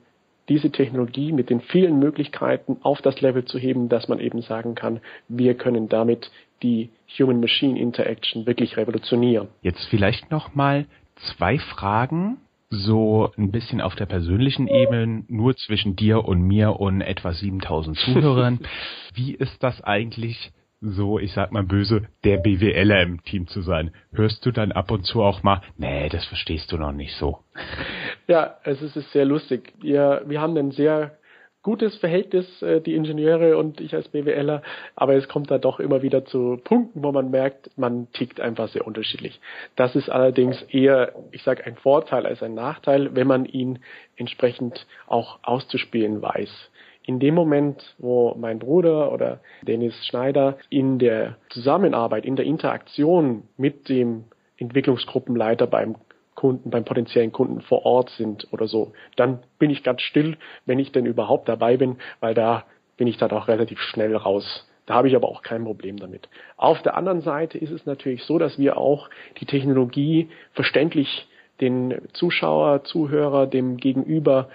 diese 0.48 0.70
Technologie 0.70 1.32
mit 1.32 1.50
den 1.50 1.60
vielen 1.60 1.98
Möglichkeiten 1.98 2.78
auf 2.82 3.02
das 3.02 3.20
Level 3.20 3.44
zu 3.44 3.58
heben, 3.58 3.88
dass 3.88 4.08
man 4.08 4.20
eben 4.20 4.42
sagen 4.42 4.74
kann, 4.74 5.00
wir 5.28 5.54
können 5.54 5.88
damit 5.88 6.30
die 6.62 6.90
Human-Machine-Interaction 7.18 8.46
wirklich 8.46 8.76
revolutionieren. 8.76 9.48
Jetzt 9.62 9.84
vielleicht 9.90 10.30
nochmal 10.30 10.86
zwei 11.36 11.58
Fragen, 11.58 12.38
so 12.68 13.30
ein 13.36 13.52
bisschen 13.52 13.80
auf 13.80 13.94
der 13.94 14.06
persönlichen 14.06 14.66
Ebene, 14.66 15.24
nur 15.28 15.56
zwischen 15.56 15.94
dir 15.94 16.24
und 16.24 16.42
mir 16.42 16.80
und 16.80 17.00
etwa 17.00 17.32
7000 17.32 17.96
Zuhörern. 17.96 18.60
Wie 19.14 19.32
ist 19.32 19.62
das 19.62 19.82
eigentlich 19.82 20.52
so, 20.80 21.18
ich 21.18 21.32
sag 21.32 21.52
mal 21.52 21.62
böse, 21.62 22.02
der 22.24 22.38
BWLer 22.38 23.02
im 23.02 23.22
Team 23.24 23.46
zu 23.46 23.62
sein? 23.62 23.92
Hörst 24.12 24.44
du 24.44 24.50
dann 24.50 24.72
ab 24.72 24.90
und 24.90 25.04
zu 25.04 25.22
auch 25.22 25.42
mal, 25.42 25.62
nee, 25.78 26.08
das 26.08 26.24
verstehst 26.26 26.70
du 26.72 26.76
noch 26.76 26.92
nicht 26.92 27.14
so? 27.16 27.38
Ja, 28.28 28.56
es 28.64 28.82
ist 28.82 28.94
sehr 29.12 29.24
lustig. 29.24 29.72
Wir, 29.80 30.24
wir 30.26 30.40
haben 30.40 30.56
ein 30.56 30.72
sehr 30.72 31.16
gutes 31.62 31.96
Verhältnis, 31.98 32.60
äh, 32.60 32.80
die 32.80 32.96
Ingenieure 32.96 33.56
und 33.56 33.80
ich 33.80 33.94
als 33.94 34.08
BWLer, 34.08 34.62
aber 34.96 35.14
es 35.14 35.28
kommt 35.28 35.48
da 35.50 35.58
doch 35.58 35.78
immer 35.78 36.02
wieder 36.02 36.24
zu 36.24 36.60
Punkten, 36.62 37.04
wo 37.04 37.12
man 37.12 37.30
merkt, 37.30 37.70
man 37.76 38.10
tickt 38.12 38.40
einfach 38.40 38.68
sehr 38.68 38.84
unterschiedlich. 38.84 39.40
Das 39.76 39.94
ist 39.94 40.08
allerdings 40.08 40.60
eher, 40.62 41.12
ich 41.30 41.44
sage, 41.44 41.64
ein 41.64 41.76
Vorteil 41.76 42.26
als 42.26 42.42
ein 42.42 42.54
Nachteil, 42.54 43.14
wenn 43.14 43.28
man 43.28 43.44
ihn 43.46 43.78
entsprechend 44.16 44.86
auch 45.06 45.38
auszuspielen 45.42 46.20
weiß 46.20 46.50
in 47.06 47.20
dem 47.20 47.34
Moment, 47.34 47.94
wo 47.98 48.34
mein 48.36 48.58
Bruder 48.58 49.12
oder 49.12 49.40
Dennis 49.62 49.94
Schneider 50.06 50.58
in 50.68 50.98
der 50.98 51.36
Zusammenarbeit, 51.50 52.26
in 52.26 52.36
der 52.36 52.44
Interaktion 52.44 53.44
mit 53.56 53.88
dem 53.88 54.24
Entwicklungsgruppenleiter 54.58 55.68
beim 55.68 55.94
Kunden, 56.34 56.68
beim 56.68 56.84
potenziellen 56.84 57.32
Kunden 57.32 57.60
vor 57.62 57.86
Ort 57.86 58.10
sind 58.10 58.52
oder 58.52 58.66
so, 58.66 58.92
dann 59.14 59.38
bin 59.58 59.70
ich 59.70 59.84
ganz 59.84 60.02
still, 60.02 60.36
wenn 60.66 60.80
ich 60.80 60.92
denn 60.92 61.06
überhaupt 61.06 61.48
dabei 61.48 61.76
bin, 61.76 61.96
weil 62.20 62.34
da 62.34 62.64
bin 62.96 63.06
ich 63.06 63.16
dann 63.16 63.30
auch 63.30 63.48
relativ 63.48 63.80
schnell 63.80 64.14
raus. 64.16 64.68
Da 64.84 64.94
habe 64.94 65.08
ich 65.08 65.16
aber 65.16 65.28
auch 65.28 65.42
kein 65.42 65.64
Problem 65.64 65.96
damit. 65.98 66.28
Auf 66.56 66.82
der 66.82 66.96
anderen 66.96 67.20
Seite 67.20 67.58
ist 67.58 67.70
es 67.70 67.86
natürlich 67.86 68.24
so, 68.24 68.38
dass 68.38 68.58
wir 68.58 68.78
auch 68.78 69.10
die 69.40 69.46
Technologie 69.46 70.28
verständlich 70.52 71.28
den 71.60 72.02
Zuschauer, 72.12 72.84
Zuhörer, 72.84 73.46
dem 73.46 73.78
Gegenüber 73.78 74.48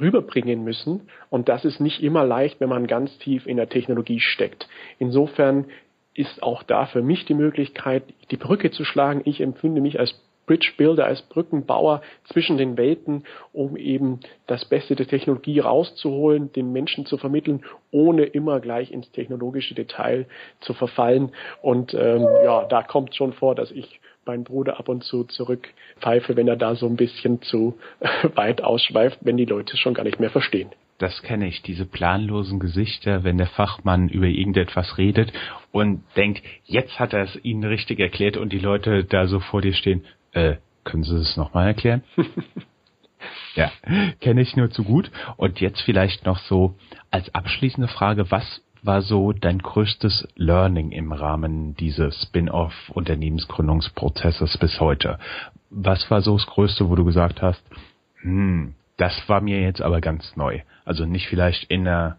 rüberbringen 0.00 0.64
müssen. 0.64 1.08
Und 1.30 1.48
das 1.48 1.64
ist 1.64 1.80
nicht 1.80 2.02
immer 2.02 2.24
leicht, 2.24 2.60
wenn 2.60 2.68
man 2.68 2.86
ganz 2.86 3.16
tief 3.18 3.46
in 3.46 3.56
der 3.56 3.68
Technologie 3.68 4.20
steckt. 4.20 4.68
Insofern 4.98 5.66
ist 6.14 6.42
auch 6.42 6.62
da 6.62 6.86
für 6.86 7.02
mich 7.02 7.26
die 7.26 7.34
Möglichkeit, 7.34 8.02
die 8.30 8.36
Brücke 8.36 8.70
zu 8.70 8.84
schlagen. 8.84 9.22
Ich 9.24 9.40
empfinde 9.40 9.80
mich 9.80 10.00
als 10.00 10.20
Bridge 10.48 10.72
Builder, 10.76 11.04
als 11.04 11.22
Brückenbauer 11.22 12.00
zwischen 12.32 12.56
den 12.56 12.76
Welten, 12.76 13.24
um 13.52 13.76
eben 13.76 14.20
das 14.46 14.64
Beste 14.64 14.96
der 14.96 15.06
Technologie 15.06 15.60
rauszuholen, 15.60 16.50
den 16.52 16.72
Menschen 16.72 17.06
zu 17.06 17.18
vermitteln, 17.18 17.64
ohne 17.92 18.24
immer 18.24 18.58
gleich 18.58 18.90
ins 18.90 19.12
technologische 19.12 19.74
Detail 19.74 20.26
zu 20.60 20.72
verfallen. 20.72 21.32
Und 21.60 21.94
ähm, 21.94 22.26
ja, 22.42 22.64
da 22.64 22.82
kommt 22.82 23.14
schon 23.14 23.34
vor, 23.34 23.54
dass 23.54 23.70
ich 23.70 24.00
mein 24.28 24.44
Bruder 24.44 24.78
ab 24.78 24.88
und 24.88 25.02
zu 25.02 25.24
zurückpfeife, 25.24 26.36
wenn 26.36 26.46
er 26.46 26.56
da 26.56 26.76
so 26.76 26.86
ein 26.86 26.96
bisschen 26.96 27.42
zu 27.42 27.78
weit 28.34 28.62
ausschweift, 28.62 29.18
wenn 29.22 29.36
die 29.36 29.44
Leute 29.44 29.72
es 29.72 29.80
schon 29.80 29.94
gar 29.94 30.04
nicht 30.04 30.20
mehr 30.20 30.30
verstehen. 30.30 30.70
Das 30.98 31.22
kenne 31.22 31.46
ich, 31.46 31.62
diese 31.62 31.86
planlosen 31.86 32.58
Gesichter, 32.58 33.22
wenn 33.22 33.38
der 33.38 33.46
Fachmann 33.46 34.08
über 34.08 34.26
irgendetwas 34.26 34.98
redet 34.98 35.32
und 35.70 36.02
denkt, 36.16 36.42
jetzt 36.64 36.98
hat 36.98 37.12
er 37.12 37.22
es 37.22 37.44
ihnen 37.44 37.64
richtig 37.64 38.00
erklärt 38.00 38.36
und 38.36 38.52
die 38.52 38.58
Leute 38.58 39.04
da 39.04 39.26
so 39.28 39.38
vor 39.38 39.62
dir 39.62 39.74
stehen, 39.74 40.04
äh, 40.32 40.56
können 40.84 41.04
Sie 41.04 41.16
das 41.16 41.36
nochmal 41.36 41.68
erklären? 41.68 42.02
ja, 43.54 43.70
kenne 44.20 44.40
ich 44.40 44.56
nur 44.56 44.70
zu 44.70 44.82
gut. 44.84 45.10
Und 45.36 45.60
jetzt 45.60 45.82
vielleicht 45.82 46.26
noch 46.26 46.38
so 46.38 46.74
als 47.10 47.32
abschließende 47.34 47.88
Frage, 47.88 48.30
was 48.30 48.62
war 48.82 49.02
so 49.02 49.32
dein 49.32 49.58
größtes 49.58 50.28
Learning 50.36 50.92
im 50.92 51.12
Rahmen 51.12 51.76
dieses 51.76 52.22
Spin-off-Unternehmensgründungsprozesses 52.22 54.56
bis 54.58 54.80
heute? 54.80 55.18
Was 55.70 56.10
war 56.10 56.22
so 56.22 56.36
das 56.36 56.46
Größte, 56.46 56.88
wo 56.88 56.96
du 56.96 57.04
gesagt 57.04 57.42
hast, 57.42 57.62
hm, 58.22 58.74
das 58.96 59.28
war 59.28 59.40
mir 59.40 59.60
jetzt 59.60 59.80
aber 59.80 60.00
ganz 60.00 60.34
neu. 60.36 60.60
Also 60.84 61.06
nicht 61.06 61.28
vielleicht 61.28 61.64
in 61.64 61.84
der, 61.84 62.18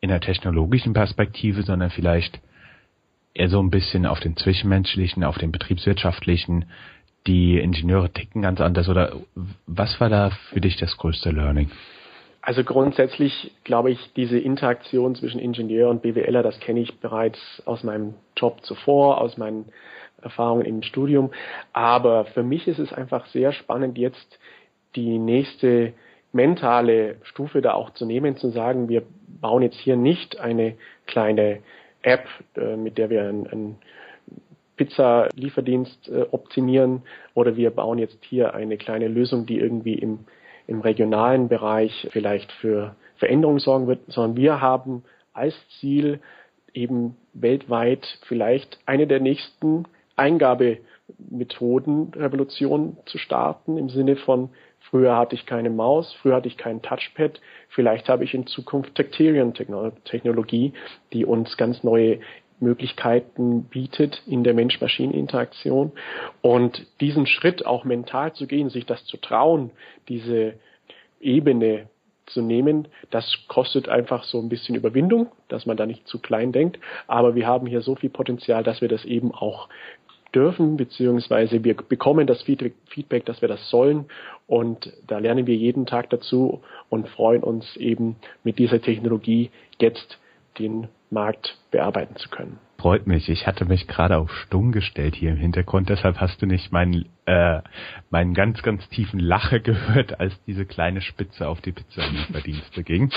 in 0.00 0.08
der 0.08 0.20
technologischen 0.20 0.92
Perspektive, 0.92 1.62
sondern 1.62 1.90
vielleicht 1.90 2.40
eher 3.34 3.48
so 3.48 3.62
ein 3.62 3.70
bisschen 3.70 4.06
auf 4.06 4.20
den 4.20 4.36
zwischenmenschlichen, 4.36 5.24
auf 5.24 5.38
den 5.38 5.52
betriebswirtschaftlichen. 5.52 6.66
Die 7.26 7.58
Ingenieure 7.58 8.12
ticken 8.12 8.42
ganz 8.42 8.60
anders 8.60 8.88
oder 8.88 9.16
was 9.66 10.00
war 10.00 10.08
da 10.08 10.30
für 10.50 10.60
dich 10.60 10.76
das 10.76 10.96
größte 10.96 11.30
Learning? 11.30 11.70
Also 12.42 12.64
grundsätzlich 12.64 13.52
glaube 13.62 13.92
ich, 13.92 14.12
diese 14.16 14.36
Interaktion 14.36 15.14
zwischen 15.14 15.38
Ingenieur 15.38 15.88
und 15.88 16.02
BWLer, 16.02 16.42
das 16.42 16.58
kenne 16.58 16.80
ich 16.80 16.98
bereits 16.98 17.38
aus 17.66 17.84
meinem 17.84 18.14
Job 18.36 18.64
zuvor, 18.64 19.20
aus 19.20 19.38
meinen 19.38 19.66
Erfahrungen 20.20 20.66
im 20.66 20.82
Studium. 20.82 21.30
Aber 21.72 22.24
für 22.26 22.42
mich 22.42 22.66
ist 22.66 22.80
es 22.80 22.92
einfach 22.92 23.26
sehr 23.26 23.52
spannend, 23.52 23.96
jetzt 23.96 24.40
die 24.96 25.18
nächste 25.18 25.92
mentale 26.32 27.16
Stufe 27.22 27.62
da 27.62 27.74
auch 27.74 27.90
zu 27.90 28.06
nehmen, 28.06 28.36
zu 28.36 28.50
sagen, 28.50 28.88
wir 28.88 29.04
bauen 29.40 29.62
jetzt 29.62 29.78
hier 29.78 29.96
nicht 29.96 30.40
eine 30.40 30.74
kleine 31.06 31.60
App, 32.02 32.26
äh, 32.56 32.76
mit 32.76 32.98
der 32.98 33.08
wir 33.08 33.22
einen 33.22 33.76
Pizza-Lieferdienst 34.76 36.08
äh, 36.08 36.26
optimieren, 36.32 37.02
oder 37.34 37.56
wir 37.56 37.70
bauen 37.70 37.98
jetzt 37.98 38.18
hier 38.24 38.54
eine 38.54 38.78
kleine 38.78 39.06
Lösung, 39.06 39.46
die 39.46 39.60
irgendwie 39.60 39.94
im 39.94 40.20
im 40.66 40.80
regionalen 40.80 41.48
Bereich 41.48 42.08
vielleicht 42.12 42.50
für 42.52 42.94
Veränderungen 43.16 43.58
sorgen 43.58 43.86
wird, 43.86 44.00
sondern 44.08 44.36
wir 44.36 44.60
haben 44.60 45.04
als 45.32 45.54
Ziel 45.80 46.20
eben 46.74 47.16
weltweit 47.32 48.06
vielleicht 48.26 48.78
eine 48.86 49.06
der 49.06 49.20
nächsten 49.20 49.84
Eingabemethoden 50.16 52.12
Revolution 52.14 52.96
zu 53.06 53.18
starten 53.18 53.78
im 53.78 53.88
Sinne 53.88 54.16
von 54.16 54.50
früher 54.90 55.16
hatte 55.16 55.34
ich 55.34 55.46
keine 55.46 55.70
Maus, 55.70 56.12
früher 56.20 56.36
hatte 56.36 56.48
ich 56.48 56.56
kein 56.56 56.82
Touchpad, 56.82 57.40
vielleicht 57.68 58.08
habe 58.08 58.24
ich 58.24 58.34
in 58.34 58.46
Zukunft 58.46 58.94
Tactilian 58.94 59.54
Technologie, 59.54 60.72
die 61.12 61.24
uns 61.24 61.56
ganz 61.56 61.82
neue 61.82 62.20
Möglichkeiten 62.62 63.64
bietet 63.64 64.22
in 64.26 64.44
der 64.44 64.54
Mensch-Maschinen-Interaktion. 64.54 65.92
Und 66.40 66.86
diesen 67.00 67.26
Schritt 67.26 67.66
auch 67.66 67.84
mental 67.84 68.32
zu 68.32 68.46
gehen, 68.46 68.70
sich 68.70 68.86
das 68.86 69.04
zu 69.04 69.16
trauen, 69.18 69.70
diese 70.08 70.54
Ebene 71.20 71.88
zu 72.26 72.40
nehmen, 72.40 72.88
das 73.10 73.38
kostet 73.48 73.88
einfach 73.88 74.24
so 74.24 74.38
ein 74.38 74.48
bisschen 74.48 74.74
Überwindung, 74.74 75.26
dass 75.48 75.66
man 75.66 75.76
da 75.76 75.86
nicht 75.86 76.06
zu 76.06 76.18
klein 76.18 76.52
denkt. 76.52 76.78
Aber 77.06 77.34
wir 77.34 77.46
haben 77.46 77.66
hier 77.66 77.82
so 77.82 77.96
viel 77.96 78.10
Potenzial, 78.10 78.62
dass 78.62 78.80
wir 78.80 78.88
das 78.88 79.04
eben 79.04 79.32
auch 79.32 79.68
dürfen, 80.34 80.76
beziehungsweise 80.76 81.62
wir 81.62 81.74
bekommen 81.74 82.26
das 82.26 82.42
Feedback, 82.42 83.26
dass 83.26 83.42
wir 83.42 83.48
das 83.48 83.68
sollen. 83.68 84.06
Und 84.46 84.92
da 85.06 85.18
lernen 85.18 85.46
wir 85.46 85.56
jeden 85.56 85.86
Tag 85.86 86.10
dazu 86.10 86.62
und 86.88 87.08
freuen 87.08 87.42
uns 87.42 87.76
eben 87.76 88.16
mit 88.44 88.58
dieser 88.58 88.80
Technologie 88.80 89.50
jetzt 89.78 90.18
den 90.58 90.88
Markt 91.10 91.58
bearbeiten 91.70 92.16
zu 92.16 92.28
können. 92.28 92.58
Freut 92.82 93.06
mich. 93.06 93.28
Ich 93.28 93.46
hatte 93.46 93.64
mich 93.64 93.86
gerade 93.86 94.18
auf 94.18 94.30
stumm 94.32 94.72
gestellt 94.72 95.14
hier 95.14 95.30
im 95.30 95.36
Hintergrund, 95.36 95.88
deshalb 95.88 96.20
hast 96.20 96.42
du 96.42 96.46
nicht 96.46 96.72
meinen 96.72 97.06
äh, 97.24 97.60
meinen 98.10 98.34
ganz, 98.34 98.62
ganz 98.62 98.88
tiefen 98.88 99.20
Lache 99.20 99.60
gehört, 99.60 100.18
als 100.18 100.34
diese 100.44 100.66
kleine 100.66 101.00
Spitze 101.00 101.46
auf 101.46 101.60
die 101.60 101.70
Pizzalieferdienste 101.70 102.82
ging. 102.82 103.12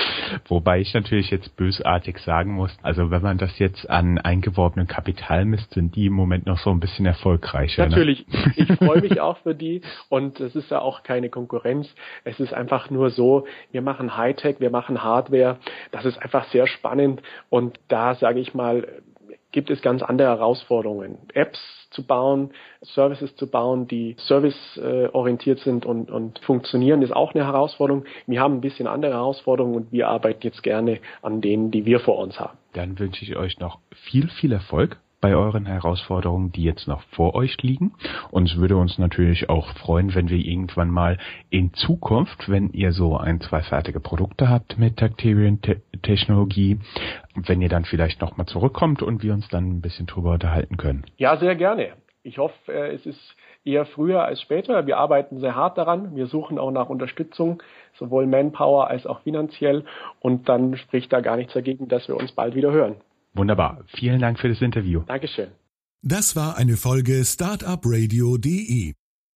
Wobei 0.47 0.80
ich 0.80 0.93
natürlich 0.93 1.32
jetzt 1.32 1.56
bösartig 1.56 2.19
sagen 2.19 2.54
muss, 2.54 2.78
also 2.84 3.10
wenn 3.10 3.23
man 3.23 3.39
das 3.39 3.58
jetzt 3.58 3.89
an 3.89 4.19
eingeworbenem 4.19 4.88
Kapital 4.88 5.45
misst, 5.45 5.73
sind 5.73 5.95
die 5.95 6.06
im 6.06 6.13
Moment 6.13 6.45
noch 6.45 6.60
so 6.60 6.69
ein 6.69 6.80
bisschen 6.80 7.08
erfolgreicher. 7.08 7.84
Ne? 7.84 7.89
Natürlich. 7.89 8.28
Ne? 8.28 8.54
Ich 8.56 8.71
freue 8.78 9.01
mich 9.01 9.19
auch 9.19 9.38
für 9.39 9.56
die 9.56 9.82
und 10.10 10.39
es 10.39 10.56
ist 10.56 10.69
ja 10.69 10.80
auch 10.80 11.04
keine 11.04 11.30
Konkurrenz. 11.30 11.93
Es 12.23 12.39
ist 12.39 12.54
einfach 12.54 12.89
nur 12.91 13.10
so, 13.10 13.47
wir 13.71 13.82
machen 13.82 14.15
Hightech, 14.15 14.60
wir 14.60 14.69
machen 14.69 15.04
Hardware. 15.04 15.58
Das 15.91 16.06
ist 16.06 16.21
einfach 16.21 16.45
sehr 16.49 16.67
spannend 16.67 17.21
und 17.49 17.80
da 17.88 18.13
sage 18.15 18.39
ich 18.39 18.54
mal, 18.54 18.88
gibt 19.55 19.69
es 19.69 19.81
ganz 19.81 20.03
andere 20.03 20.27
Herausforderungen. 20.27 21.17
Apps 21.33 21.59
zu 21.89 22.05
bauen, 22.05 22.51
Services 22.81 23.35
zu 23.37 23.49
bauen, 23.49 23.87
die 23.87 24.17
serviceorientiert 24.19 25.59
sind 25.59 25.85
und, 25.85 26.11
und 26.11 26.39
funktionieren, 26.39 27.01
ist 27.01 27.15
auch 27.15 27.33
eine 27.33 27.45
Herausforderung. 27.45 28.03
Wir 28.27 28.41
haben 28.41 28.55
ein 28.55 28.61
bisschen 28.61 28.85
andere 28.85 29.13
Herausforderungen 29.13 29.75
und 29.75 29.91
wir 29.93 30.09
arbeiten 30.09 30.41
jetzt 30.43 30.61
gerne 30.61 30.99
an 31.21 31.39
denen, 31.39 31.71
die 31.71 31.85
wir 31.85 32.01
vor 32.01 32.17
uns 32.19 32.37
haben. 32.37 32.57
Dann 32.73 32.99
wünsche 32.99 33.23
ich 33.23 33.37
euch 33.37 33.57
noch 33.59 33.79
viel, 34.11 34.27
viel 34.27 34.51
Erfolg 34.51 34.97
bei 35.21 35.35
euren 35.35 35.65
Herausforderungen, 35.65 36.51
die 36.51 36.63
jetzt 36.63 36.87
noch 36.87 37.01
vor 37.11 37.33
euch 37.33 37.57
liegen. 37.63 37.93
Und 38.29 38.47
es 38.47 38.57
würde 38.57 38.77
uns 38.77 38.99
natürlich 38.99 39.49
auch 39.49 39.69
freuen, 39.69 40.13
wenn 40.13 40.29
wir 40.29 40.37
irgendwann 40.37 40.91
mal 40.91 41.17
in 41.49 41.73
Zukunft, 41.73 42.47
wenn 42.47 42.69
ihr 42.73 42.91
so 42.91 43.17
ein, 43.17 43.41
zwei 43.41 43.61
fertige 43.63 43.99
Produkte 43.99 44.49
habt 44.49 44.77
mit 44.77 44.97
Tacterian-Technologie, 44.97 46.79
wenn 47.35 47.61
ihr 47.61 47.69
dann 47.69 47.85
vielleicht 47.85 48.21
nochmal 48.21 48.47
zurückkommt 48.47 49.01
und 49.01 49.23
wir 49.23 49.33
uns 49.33 49.47
dann 49.49 49.69
ein 49.69 49.81
bisschen 49.81 50.07
drüber 50.07 50.33
unterhalten 50.33 50.77
können. 50.77 51.05
Ja, 51.17 51.37
sehr 51.37 51.55
gerne. 51.55 51.93
Ich 52.23 52.39
hoffe, 52.39 52.71
äh, 52.71 52.93
es 52.95 53.05
ist 53.05 53.35
eher 53.63 53.85
früher 53.85 54.23
als 54.23 54.41
später. 54.41 54.87
Wir 54.87 54.97
arbeiten 54.97 55.39
sehr 55.39 55.55
hart 55.55 55.77
daran. 55.77 56.15
Wir 56.15 56.27
suchen 56.27 56.57
auch 56.57 56.71
nach 56.71 56.89
Unterstützung, 56.89 57.61
sowohl 57.99 58.25
Manpower 58.25 58.87
als 58.87 59.05
auch 59.05 59.21
finanziell. 59.21 59.85
Und 60.19 60.49
dann 60.49 60.75
spricht 60.77 61.13
da 61.13 61.21
gar 61.21 61.37
nichts 61.37 61.53
dagegen, 61.53 61.87
dass 61.87 62.07
wir 62.07 62.17
uns 62.17 62.31
bald 62.31 62.55
wieder 62.55 62.71
hören. 62.71 62.95
Wunderbar. 63.33 63.83
Vielen 63.87 64.21
Dank 64.21 64.39
für 64.39 64.49
das 64.49 64.61
Interview. 64.61 65.03
Dankeschön. 65.05 65.49
Das 66.01 66.35
war 66.35 66.57
eine 66.57 66.77
Folge 66.77 67.23
Startupradio.de. 67.25 69.04